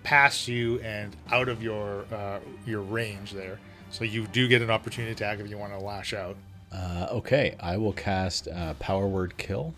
[0.04, 3.58] past you and out of your uh, your range there,
[3.90, 6.36] so you do get an opportunity attack if you want to lash out.
[6.72, 9.74] Uh, okay, I will cast uh, Power Word Kill.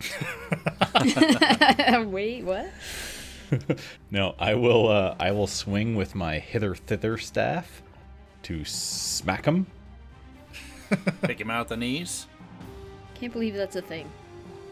[2.06, 2.70] Wait, what?
[4.10, 4.88] No, I will.
[4.88, 7.82] Uh, I will swing with my hither thither staff
[8.42, 9.66] to smack him.
[11.22, 12.26] Pick him out the knees.
[13.14, 14.10] Can't believe that's a thing.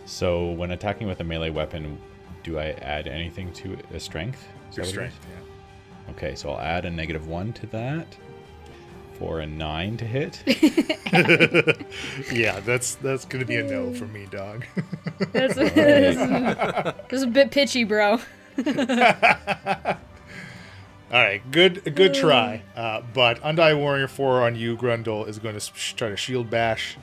[0.05, 1.99] So when attacking with a melee weapon,
[2.43, 4.45] do I add anything to a strength?
[4.71, 6.13] Is Your that what it strength, yeah.
[6.13, 8.17] Okay, so I'll add a negative one to that
[9.23, 10.43] for a nine to hit.
[12.33, 14.65] Yeah, that's that's gonna be a no for me, dog.
[15.33, 15.55] That's,
[17.11, 18.13] that's a bit pitchy, bro.
[18.67, 18.75] All
[21.13, 22.63] right, good good try.
[22.75, 26.49] Uh, but Undying Warrior 4 on you, Grundle, is going to sh- try to shield
[26.49, 26.97] bash.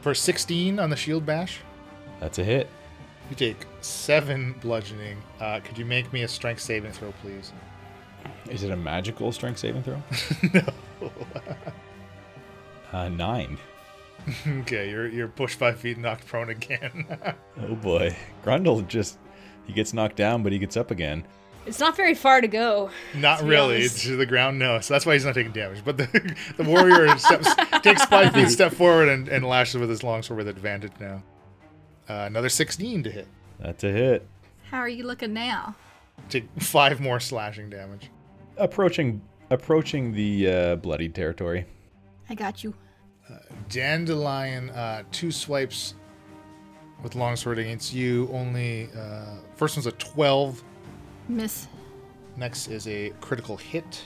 [0.00, 1.60] For 16 on the shield bash,
[2.20, 2.68] That's a hit.
[3.30, 5.18] you take 7 bludgeoning.
[5.40, 7.52] Uh, could you make me a strength saving throw, please?
[8.50, 10.02] Is it a magical strength saving throw?
[10.52, 10.62] no.
[12.92, 13.58] uh, nine.
[14.60, 17.18] okay, you're, you're pushed 5 feet and knocked prone again.
[17.58, 19.18] Oh boy, Grundle just
[19.66, 21.24] he gets knocked down, but he gets up again.
[21.64, 22.90] It's not very far to go.
[23.14, 23.76] not be really.
[23.76, 24.02] honest.
[24.04, 24.78] To the ground, no.
[24.80, 25.82] So that's why he's not taking damage.
[25.84, 30.04] But the, the warrior steps, takes 5 feet step forward and, and lashes with his
[30.04, 31.22] longsword with advantage now.
[32.08, 33.26] Uh, another 16 to hit.
[33.58, 34.28] That's a hit.
[34.70, 35.74] How are you looking now?
[36.28, 38.10] Take 5 more slashing damage.
[38.58, 41.64] Approaching approaching the uh, bloody territory.
[42.28, 42.74] I got you.
[43.68, 45.94] Dandelion, uh, two swipes
[47.02, 48.28] with longsword against you.
[48.32, 50.62] Only uh, first one's a twelve.
[51.28, 51.68] Miss.
[52.36, 54.02] Next is a critical hit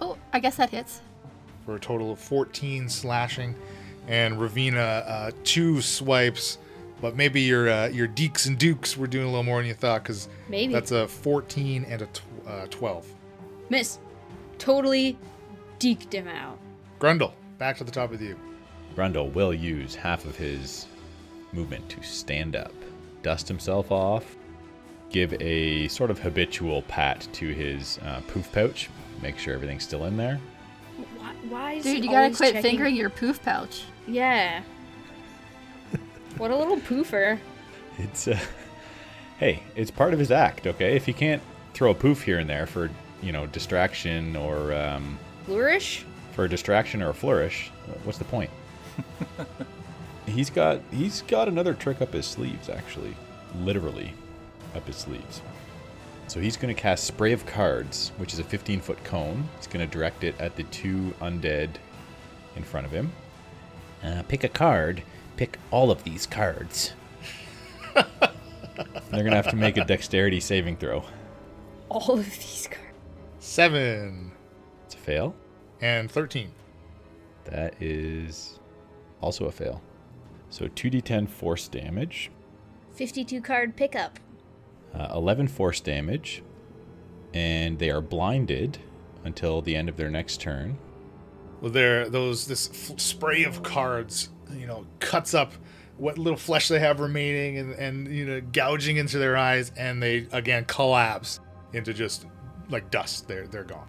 [0.00, 1.00] Oh, I guess that hits.
[1.66, 3.54] for a total of fourteen slashing.
[4.08, 6.58] And Ravina, uh, two swipes
[7.02, 9.74] But maybe your uh, your deeks and dukes were doing a little more than you
[9.74, 10.72] thought, because Maybe.
[10.72, 13.06] that's a 14 and a tw- uh, 12.
[13.68, 13.98] Miss.
[14.60, 15.18] Totally
[15.80, 16.58] deked him out.
[17.00, 18.36] Grundle, back to the top with you.
[18.94, 20.86] Grundle will use half of his
[21.52, 22.72] movement to stand up,
[23.22, 24.36] dust himself off,
[25.10, 28.88] give a sort of habitual pat to his uh, poof pouch,
[29.22, 30.38] make sure everything's still in there.
[31.18, 33.84] Why, why is Dude, you gotta quit checking- fingering your poof pouch.
[34.06, 34.62] Yeah.
[36.36, 37.38] what a little poofer.
[37.98, 38.38] It's uh,
[39.38, 40.96] hey, it's part of his act, okay?
[40.96, 41.42] If he can't
[41.72, 42.90] throw a poof here and there for
[43.22, 46.04] you know distraction or um, Flourish?
[46.32, 47.70] for a distraction or a flourish,
[48.04, 48.50] what's the point?
[50.26, 53.16] he's got he's got another trick up his sleeves, actually,
[53.60, 54.14] literally
[54.74, 55.42] up his sleeves.
[56.28, 59.48] So he's going to cast Spray of Cards, which is a 15 foot cone.
[59.56, 61.70] He's going to direct it at the two undead
[62.54, 63.12] in front of him.
[64.02, 65.02] Uh, pick a card.
[65.36, 66.92] Pick all of these cards.
[67.94, 68.04] They're
[69.10, 71.04] going to have to make a dexterity saving throw.
[71.88, 72.89] All of these cards.
[73.40, 74.32] Seven
[74.84, 75.34] It's a fail.
[75.80, 76.52] and 13.
[77.44, 78.58] That is
[79.22, 79.80] also a fail.
[80.50, 82.30] So 2d10 force damage,
[82.94, 84.18] 52 card pickup.
[84.94, 86.42] uh, 11 force damage,
[87.32, 88.78] and they are blinded
[89.24, 90.76] until the end of their next turn.
[91.62, 95.52] Well, there, those this f- spray of cards, you know, cuts up
[95.96, 100.02] what little flesh they have remaining, and and you know, gouging into their eyes, and
[100.02, 101.40] they again collapse
[101.72, 102.26] into just
[102.70, 103.28] like dust.
[103.28, 103.88] They're they're gone.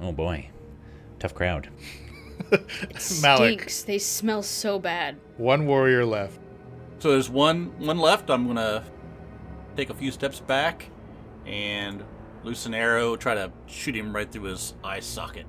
[0.00, 0.50] Oh boy.
[1.18, 1.68] Tough crowd.
[2.50, 3.82] Malik, Stinks.
[3.82, 5.16] They smell so bad.
[5.36, 6.38] one warrior left.
[6.98, 8.30] So there's one one left.
[8.30, 8.84] I'm gonna
[9.76, 10.90] take a few steps back
[11.46, 12.04] and
[12.44, 13.16] loose an arrow.
[13.16, 15.46] Try to shoot him right through his eye socket.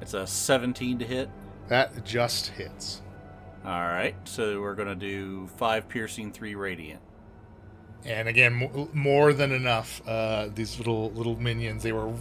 [0.00, 1.30] It's a 17 to hit.
[1.68, 3.02] That just hits.
[3.64, 4.16] All right.
[4.24, 7.00] So we're gonna do five piercing, three radiant.
[8.04, 10.02] And again, more than enough.
[10.06, 12.12] Uh, these little little minions, they were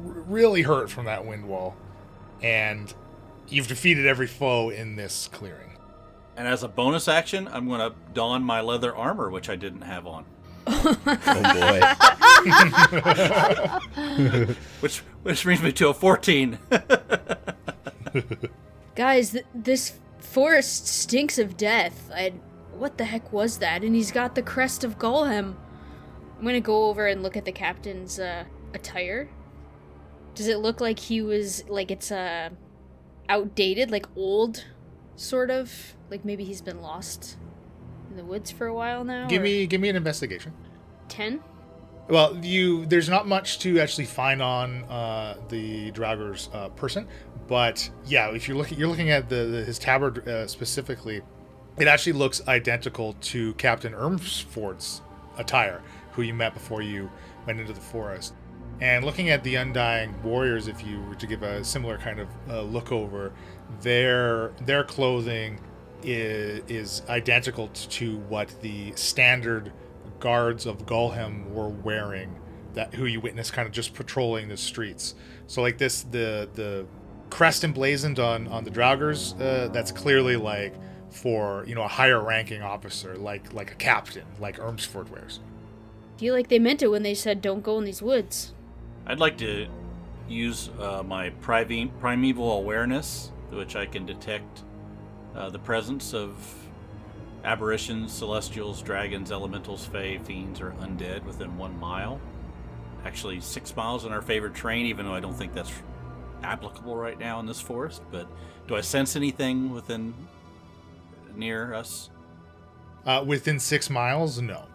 [0.00, 1.74] really hurt from that wind wall,
[2.42, 2.92] and
[3.48, 5.70] you've defeated every foe in this clearing.
[6.36, 10.06] And as a bonus action, I'm gonna don my leather armor, which I didn't have
[10.06, 10.26] on.
[10.66, 11.80] Oh boy.
[14.80, 16.58] Which which brings me to a 14.
[18.94, 22.10] Guys, th- this forest stinks of death.
[22.14, 22.34] I,
[22.78, 23.82] what the heck was that?
[23.82, 25.54] And he's got the crest of Golem.
[26.38, 29.28] I'm gonna go over and look at the captain's uh, attire.
[30.34, 32.50] Does it look like he was like it's uh,
[33.28, 34.64] outdated, like old,
[35.16, 35.94] sort of?
[36.10, 37.36] Like maybe he's been lost
[38.10, 39.26] in the woods for a while now.
[39.28, 40.52] Give or- me give me an investigation.
[41.08, 41.40] ten.
[42.08, 47.06] Well, you there's not much to actually find on uh, the Draugr's uh, person,
[47.46, 51.22] but yeah, if you're looking you're looking at the, the his tabard uh, specifically,
[51.78, 55.00] it actually looks identical to Captain Ermsford's
[55.36, 55.82] attire,
[56.12, 57.10] who you met before you
[57.46, 58.34] went into the forest.
[58.80, 62.28] And looking at the Undying Warriors, if you were to give a similar kind of
[62.48, 63.32] uh, look over,
[63.80, 65.60] their their clothing
[66.02, 69.72] is, is identical to what the standard
[70.20, 72.38] guards of Golhem were wearing
[72.74, 75.14] that who you witness kind of just patrolling the streets.
[75.46, 76.86] So like this the the
[77.30, 80.74] crest emblazoned on on the Draugrs, uh, that's clearly like
[81.12, 85.40] for you know a higher ranking officer like like a captain like Ermsford wears.
[86.16, 88.52] feel like they meant it when they said don't go in these woods.
[89.06, 89.66] I'd like to
[90.28, 94.62] use uh, my prive- primeval awareness, which I can detect
[95.34, 96.36] uh, the presence of
[97.44, 102.20] aberrations, celestials, dragons, elementals, fae, fiends, or undead within one mile.
[103.04, 105.72] Actually, six miles in our favorite terrain, even though I don't think that's
[106.44, 108.02] applicable right now in this forest.
[108.12, 108.28] But
[108.68, 110.14] do I sense anything within
[111.36, 112.10] near us?
[113.04, 114.66] Uh, within six miles, no.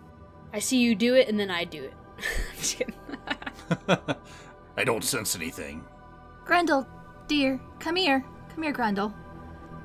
[0.53, 1.93] I see you do it, and then I do it.
[2.57, 2.95] Just kidding.
[4.77, 5.83] I don't sense anything.
[6.45, 6.87] Grundle,
[7.27, 8.23] dear, come here.
[8.53, 9.13] Come here, Grundle.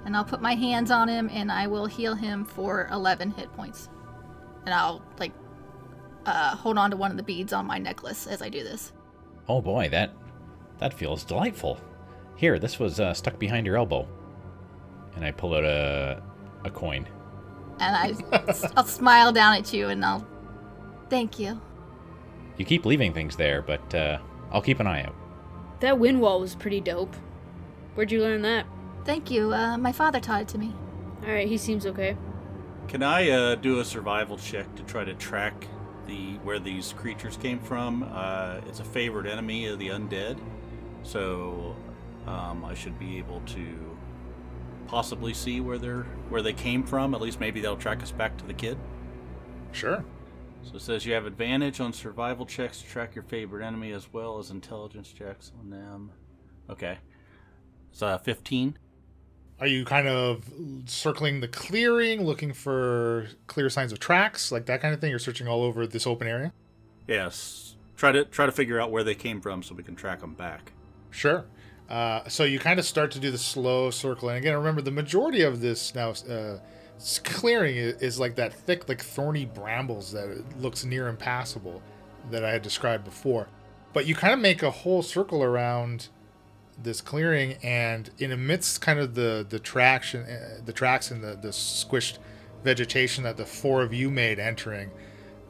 [0.05, 3.53] And I'll put my hands on him and I will heal him for 11 hit
[3.53, 3.89] points.
[4.65, 5.33] And I'll, like,
[6.27, 8.93] uh, hold on to one of the beads on my necklace as I do this.
[9.49, 10.13] Oh boy, that
[10.79, 11.81] that feels delightful.
[12.37, 14.09] Here, this was uh, stuck behind your elbow.
[15.15, 16.23] And I pull out a
[16.65, 17.07] a coin.
[17.81, 17.97] And
[18.33, 18.43] I,
[18.77, 20.27] I'll smile down at you and I'll,
[21.11, 21.61] thank you.
[22.59, 24.19] You keep leaving things there, but uh,
[24.53, 25.15] I'll keep an eye out.
[25.81, 27.15] that wind wall was pretty dope.
[27.95, 28.67] Where'd you learn that?
[29.05, 29.53] Thank you.
[29.53, 30.73] Uh, my father taught it to me.
[31.27, 32.17] All right, he seems okay.
[32.89, 35.67] Can I uh, do a survival check to try to track
[36.07, 38.09] the where these creatures came from?
[38.13, 40.39] Uh, it's a favorite enemy of the undead,
[41.03, 41.75] so
[42.27, 43.92] um, I should be able to
[44.93, 47.15] possibly see where they're where they came from.
[47.15, 48.77] At least maybe they'll track us back to the kid.
[49.73, 50.05] Sure.
[50.63, 54.13] So it says you have advantage on survival checks to track your favorite enemy as
[54.13, 56.13] well as intelligence checks on them.
[56.69, 56.99] Okay.
[57.91, 58.77] It's uh, 15.
[59.61, 60.45] Are you kind of
[60.85, 65.09] circling the clearing, looking for clear signs of tracks, like that kind of thing?
[65.09, 66.53] You're searching all over this open area?
[67.09, 67.77] Yes.
[67.97, 70.35] Try to try to figure out where they came from so we can track them
[70.35, 70.73] back.
[71.11, 71.47] Sure.
[71.89, 74.91] Uh, so you kind of start to do the slow circle, and again, remember the
[74.91, 76.59] majority of this now uh,
[77.25, 81.83] clearing is, is like that thick, like thorny brambles that looks near impassable
[82.31, 83.49] that I had described before.
[83.93, 86.09] But you kind of make a whole circle around
[86.83, 91.37] this clearing, and in amidst kind of the the traction, uh, the tracks and the
[91.37, 92.19] the squished
[92.65, 94.91] vegetation that the four of you made entering,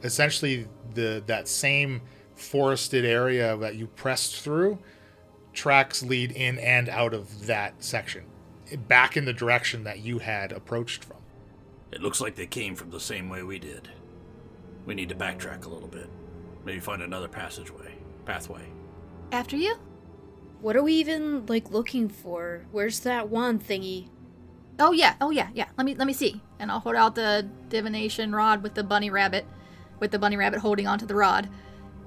[0.03, 2.01] essentially the that same
[2.35, 4.79] forested area that you pressed through
[5.53, 8.25] tracks lead in and out of that section
[8.87, 11.17] back in the direction that you had approached from
[11.91, 13.89] It looks like they came from the same way we did.
[14.85, 16.09] We need to backtrack a little bit.
[16.65, 17.93] Maybe find another passageway,
[18.25, 18.63] pathway.
[19.31, 19.75] After you?
[20.61, 22.65] What are we even like looking for?
[22.71, 24.09] Where's that wand thingy?
[24.79, 25.67] Oh yeah, oh yeah, yeah.
[25.77, 26.41] Let me let me see.
[26.57, 29.45] And I'll hold out the divination rod with the bunny rabbit,
[29.99, 31.49] with the bunny rabbit holding onto the rod,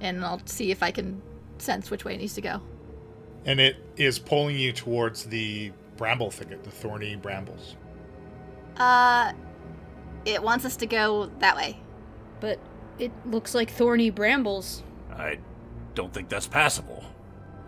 [0.00, 1.22] and I'll see if I can
[1.58, 2.62] sense which way it needs to go.
[3.46, 7.76] And it is pulling you towards the bramble thicket the thorny brambles
[8.76, 9.32] Uh,
[10.26, 11.78] it wants us to go that way.
[12.40, 12.58] But
[12.98, 14.82] it looks like thorny brambles.
[15.10, 15.38] I
[15.94, 17.02] don't think that's passable.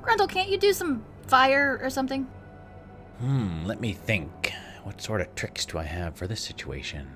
[0.02, 2.24] Grundle, can't you do some fire or something?
[3.20, 4.52] Hmm, let me think.
[4.82, 7.08] What sort of tricks do I have for this situation?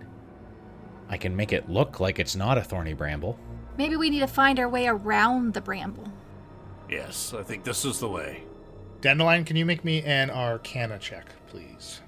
[1.08, 3.38] I can make it look like it's not a thorny bramble.
[3.76, 6.10] Maybe we need to find our way around the bramble.
[6.88, 8.44] Yes, I think this is the way.
[9.03, 12.00] Dandelion can you make me an arcana check please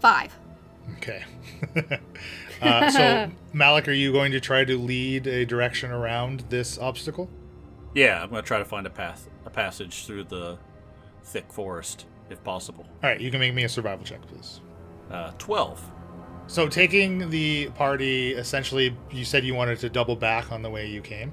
[0.00, 0.34] Five.
[0.96, 1.24] okay
[2.62, 7.28] uh, so malik are you going to try to lead a direction around this obstacle
[7.94, 10.56] Yeah, I'm gonna try to find a path, a passage through the
[11.24, 12.86] thick forest, if possible.
[13.02, 14.60] all right you can make me a survival check please
[15.10, 15.82] Uh, Twelve.
[16.46, 20.88] so taking the party essentially you said you wanted to double back on the way
[20.88, 21.32] you came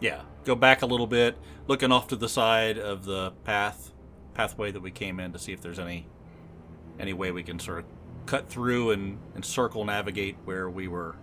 [0.00, 1.36] Yeah, go back a little bit,
[1.66, 3.92] looking off to the side of the path,
[4.36, 6.06] pathway that we came in to see if there's any,
[7.00, 7.84] any way we can sort of
[8.26, 11.16] cut through and, and circle navigate where we were,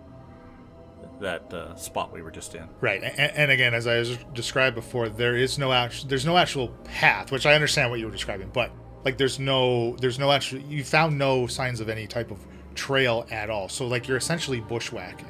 [1.20, 2.68] that uh, spot we were just in.
[2.80, 4.02] Right, and, and again, as I
[4.32, 8.06] described before, there is no actual, there's no actual path, which I understand what you
[8.06, 8.72] were describing, but
[9.04, 12.38] like there's no, there's no actual, you found no signs of any type of
[12.74, 13.68] trail at all.
[13.68, 15.28] So like you're essentially bushwhacking.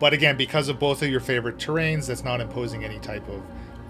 [0.00, 3.42] But again, because of both of your favorite terrains, that's not imposing any type of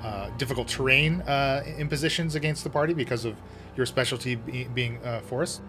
[0.05, 3.37] uh, difficult terrain uh, impositions against the party because of
[3.75, 5.63] your specialty be- being uh, forest.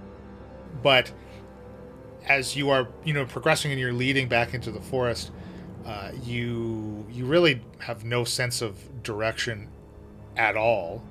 [0.83, 1.11] But
[2.27, 5.31] as you are, you know, progressing and you're leading back into the forest,
[5.85, 9.69] uh, you you really have no sense of direction
[10.35, 11.01] at all.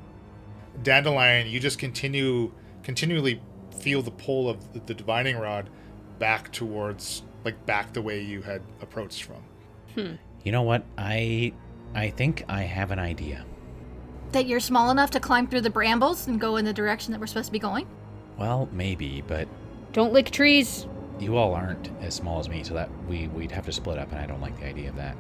[0.83, 2.53] Dandelion, you just continue
[2.83, 3.41] continually
[3.79, 5.71] feel the pull of the, the divining rod
[6.19, 9.43] back towards like back the way you had approached from.
[10.43, 10.85] You know what?
[10.99, 11.55] I
[11.95, 13.45] I think I have an idea.
[14.33, 17.21] That you're small enough to climb through the brambles and go in the direction that
[17.21, 17.87] we're supposed to be going?
[18.37, 19.47] Well, maybe, but
[19.93, 20.87] Don't lick trees.
[21.21, 24.11] you all aren't as small as me, so that we we'd have to split up,
[24.11, 25.17] and I don't like the idea of that.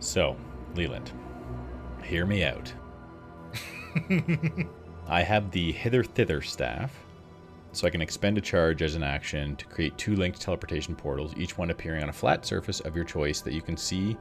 [0.00, 0.36] So,
[0.74, 1.12] Leland,
[2.02, 2.72] hear me out.
[5.08, 6.92] I have the hither thither staff,
[7.72, 11.32] so I can expend a charge as an action to create two linked teleportation portals,
[11.36, 14.16] each one appearing on a flat surface of your choice that you can see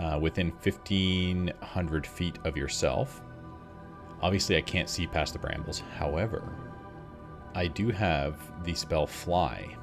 [0.00, 3.22] uh, within 1500 feet of yourself.
[4.22, 5.82] Obviously, I can't see past the brambles.
[5.98, 6.42] However,
[7.54, 9.76] I do have the spell Fly.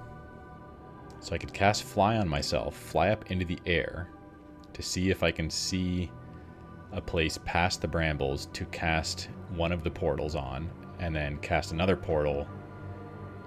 [1.19, 4.09] So I could cast Fly on myself, fly up into the air,
[4.73, 6.11] to see if I can see
[6.93, 11.71] a place past the brambles to cast one of the portals on, and then cast
[11.71, 12.47] another portal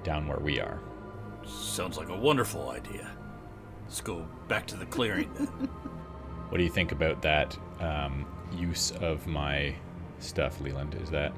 [0.02, 0.80] down where we are.
[1.44, 3.10] Sounds like a wonderful idea.
[3.84, 5.68] Let's go back to the clearing then.
[6.50, 9.74] What do you think about that um, use of my
[10.18, 10.94] stuff, Leland?
[11.02, 11.32] Is that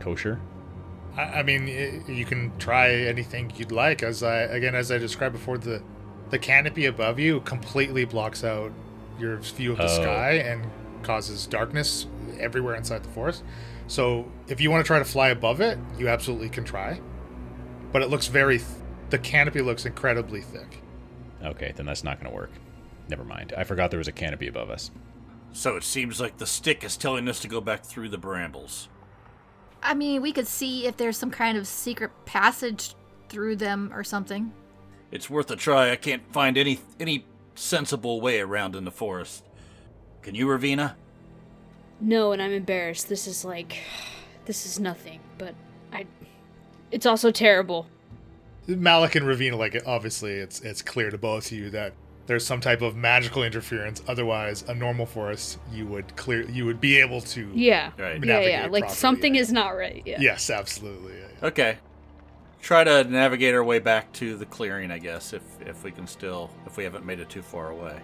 [0.00, 0.40] kosher?
[1.16, 4.02] I, I mean, i you can try anything you'd like.
[4.02, 5.82] As I again, as I described before, the
[6.30, 8.72] the canopy above you completely blocks out
[9.18, 10.02] your view of the Oh.
[10.02, 10.64] sky and
[11.02, 12.06] causes darkness
[12.40, 13.44] everywhere inside the forest.
[13.86, 17.00] So, if you want to try to fly above it, you absolutely can try.
[17.92, 18.58] But it looks very.
[18.58, 18.68] Th-
[19.10, 20.80] the canopy looks incredibly thick.
[21.44, 22.50] Okay, then that's not going to work.
[23.08, 23.52] Never mind.
[23.56, 24.90] I forgot there was a canopy above us.
[25.52, 28.88] so it seems like the stick is telling us to go back through the brambles.
[29.82, 32.94] I mean, we could see if there's some kind of secret passage
[33.28, 34.52] through them or something.
[35.12, 35.90] It's worth a try.
[35.92, 39.44] I can't find any any sensible way around in the forest.
[40.22, 40.94] Can you, Ravina?
[42.00, 43.08] No, and I'm embarrassed.
[43.08, 43.78] This is like.
[44.46, 45.54] This is nothing, but
[45.90, 46.04] I.
[46.90, 47.86] It's also terrible.
[48.66, 51.94] Malik and Ravina, like obviously, it's it's clear to both of you that
[52.26, 54.02] there's some type of magical interference.
[54.08, 57.50] Otherwise, a normal forest, you would clear, you would be able to.
[57.54, 57.90] Yeah.
[57.98, 58.14] Right.
[58.14, 58.62] Yeah, navigate yeah.
[58.62, 59.40] Like properly, something yeah.
[59.40, 60.02] is not right.
[60.04, 60.18] Yeah.
[60.20, 61.14] Yes, absolutely.
[61.14, 61.46] yeah, yeah.
[61.48, 61.78] Okay.
[62.62, 66.06] Try to navigate our way back to the clearing, I guess, if if we can
[66.06, 68.00] still if we haven't made it too far away.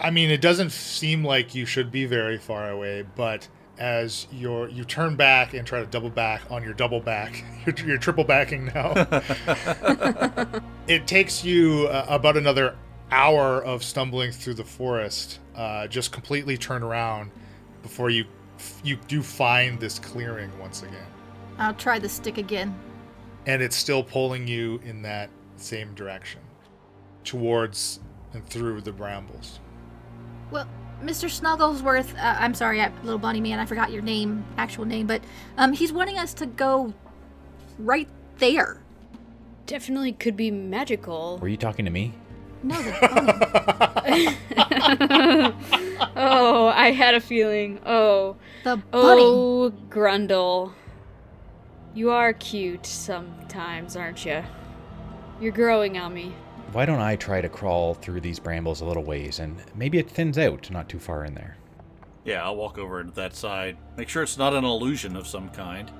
[0.00, 3.48] I mean, it doesn't seem like you should be very far away, but
[3.78, 7.88] as you're you turn back and try to double back on your double back, you're,
[7.88, 8.92] you're triple backing now.
[10.88, 12.76] it takes you uh, about another
[13.10, 17.30] hour of stumbling through the forest, uh, just completely turn around
[17.82, 18.24] before you
[18.82, 21.06] you do find this clearing once again,
[21.58, 22.76] I'll try the stick again.
[23.46, 26.40] and it's still pulling you in that same direction,
[27.24, 28.00] towards
[28.32, 29.60] and through the brambles.
[30.50, 30.66] Well,
[31.02, 31.28] Mr.
[31.30, 35.22] Snugglesworth, uh, I'm sorry, I, little bunny man, I forgot your name, actual name, but
[35.56, 36.92] um, he's wanting us to go
[37.78, 38.80] right there.
[39.66, 41.38] Definitely could be magical.
[41.40, 42.12] Were you talking to me?
[42.62, 42.92] No, the
[44.04, 45.54] bunny.
[46.20, 47.80] Oh, I had a feeling.
[47.86, 48.36] Oh.
[48.64, 49.22] the oh, bunny.
[49.22, 50.72] Oh, Grundle.
[51.94, 54.42] You are cute sometimes, aren't you?
[55.40, 56.34] You're growing on me.
[56.72, 60.10] Why don't I try to crawl through these brambles a little ways and maybe it
[60.10, 61.56] thins out not too far in there?
[62.24, 63.76] Yeah, I'll walk over to that side.
[63.96, 65.90] Make sure it's not an illusion of some kind.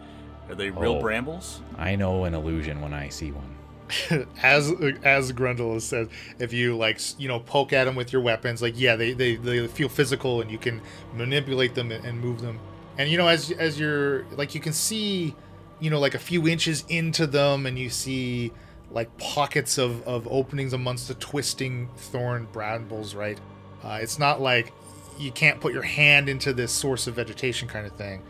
[0.48, 1.00] Are they real Oh.
[1.00, 1.62] brambles?
[1.76, 3.57] I know an illusion when I see one.
[4.42, 4.72] as
[5.02, 6.08] as Grundle said,
[6.38, 9.36] if you like you know poke at them with your weapons, like yeah, they they,
[9.36, 10.80] they feel physical and you can
[11.14, 12.58] manipulate them and, and move them.
[12.96, 15.34] And you know as as you're like you can see,
[15.80, 18.52] you know like a few inches into them, and you see
[18.90, 23.14] like pockets of of openings amongst the twisting thorn brambles.
[23.14, 23.38] Right,
[23.84, 24.72] uh, it's not like
[25.18, 28.22] you can't put your hand into this source of vegetation kind of thing.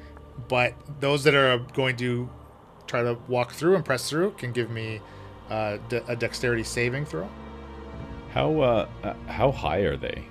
[0.48, 2.30] But those that are going to
[2.86, 5.00] try to walk through and press through can give me
[5.50, 7.28] uh, de- a dexterity saving throw.
[8.32, 10.24] How uh, uh how high are they?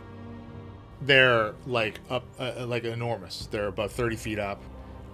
[1.02, 3.48] They're like up, uh, like enormous.
[3.52, 4.62] They're about thirty feet up,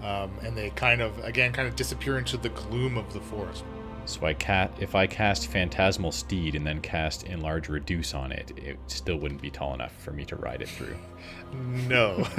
[0.02, 3.64] um, and they kind of again kind of disappear into the gloom of the forest.
[4.06, 8.52] So I cat if I cast Phantasmal Steed and then cast Enlarge Reduce on it,
[8.58, 10.96] it still wouldn't be tall enough for me to ride it through.
[11.54, 12.28] No.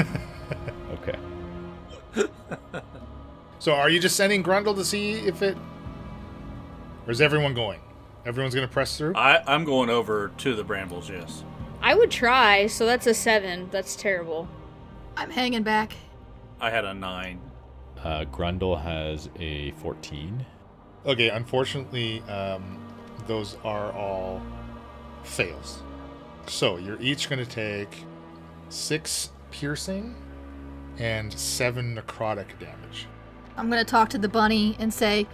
[0.93, 1.19] Okay.
[3.59, 5.57] so are you just sending Grundle to see if it,
[7.07, 7.81] or is everyone going?
[8.27, 9.15] Everyone's gonna press through.
[9.15, 11.45] I, I'm going over to the brambles, yes.
[11.83, 13.69] I would try, so that's a seven.
[13.71, 14.49] That's terrible.
[15.17, 15.93] I'm hanging back.
[16.61, 17.41] I had a nine.
[18.03, 20.45] Uh, Grundle has a 14.
[21.07, 22.79] Okay, unfortunately, um,
[23.27, 24.43] those are all
[25.23, 25.83] fails.
[26.47, 28.05] So you're each going to take
[28.69, 30.15] six piercing
[30.99, 33.07] and seven necrotic damage.
[33.57, 35.27] I'm gonna talk to the bunny and say,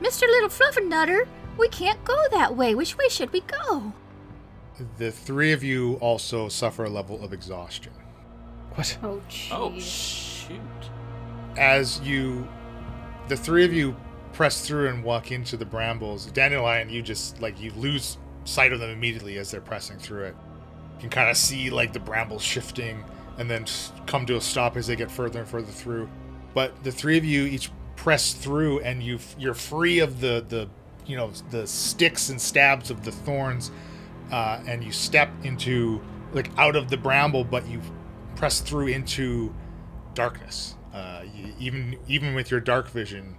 [0.00, 0.22] Mr.
[0.22, 1.26] Little Fluffernutter,
[1.58, 2.74] we can't go that way.
[2.74, 3.92] Which way should we go?
[4.96, 7.92] The three of you also suffer a level of exhaustion.
[8.74, 8.96] What?
[9.02, 9.48] Oh, oh jeez.
[9.50, 10.60] Oh, shoot.
[11.56, 12.46] As you,
[13.26, 13.96] the three of you
[14.32, 18.78] press through and walk into the brambles, Dandelion, you just like you lose sight of
[18.78, 20.36] them immediately as they're pressing through it.
[20.94, 23.04] You can kind of see like the brambles shifting
[23.36, 23.66] and then
[24.06, 26.08] come to a stop as they get further and further through.
[26.54, 30.68] But the three of you each press through, and you you're free of the the
[31.04, 33.72] you know the sticks and stabs of the thorns,
[34.30, 36.00] uh, and you step into
[36.32, 37.82] like out of the bramble, but you
[38.36, 39.52] press through into
[40.14, 40.76] darkness.
[40.94, 43.36] Uh, you, even even with your dark vision,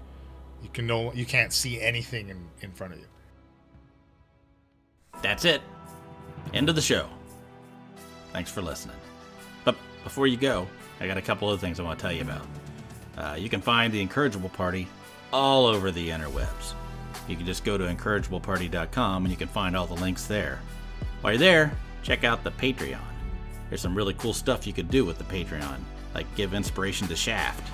[0.62, 3.07] you can no you can't see anything in, in front of you.
[5.22, 5.62] That's it.
[6.53, 7.07] End of the show.
[8.34, 8.97] Thanks for listening.
[9.64, 10.68] But before you go,
[10.99, 12.45] I got a couple of things I want to tell you about.
[13.20, 14.88] Uh, you can find the Incorrigible Party
[15.34, 16.74] all over the interwebs.
[17.28, 20.59] You can just go to incorrigibleparty.com and you can find all the links there.
[21.22, 22.99] While you're there, check out the Patreon.
[23.67, 25.80] There's some really cool stuff you could do with the Patreon,
[26.15, 27.67] like give inspiration to Shaft.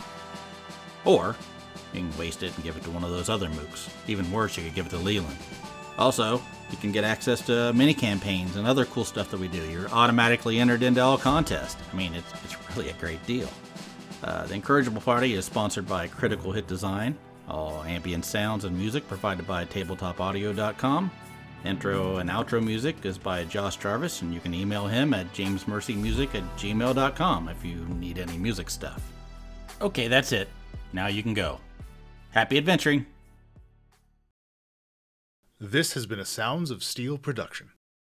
[1.06, 1.36] Or
[1.94, 3.90] you can waste it and give it to one of those other mooks.
[4.08, 5.38] Even worse, you could give it to Leland.
[5.98, 6.42] Also,
[6.72, 9.64] you can get access to mini campaigns and other cool stuff that we do.
[9.70, 11.78] You're automatically entered into all contests.
[11.94, 13.48] I mean, it's, it's really a great deal.
[14.26, 17.16] Uh, the Incorrigible Party is sponsored by Critical Hit Design.
[17.48, 21.12] All ambient sounds and music provided by TabletopAudio.com.
[21.64, 26.34] Intro and outro music is by Josh Jarvis, and you can email him at jamesmercymusic
[26.34, 29.02] at gmail.com if you need any music stuff.
[29.80, 30.48] Okay, that's it.
[30.92, 31.60] Now you can go.
[32.32, 33.06] Happy adventuring!
[35.60, 37.70] This has been a Sounds of Steel production.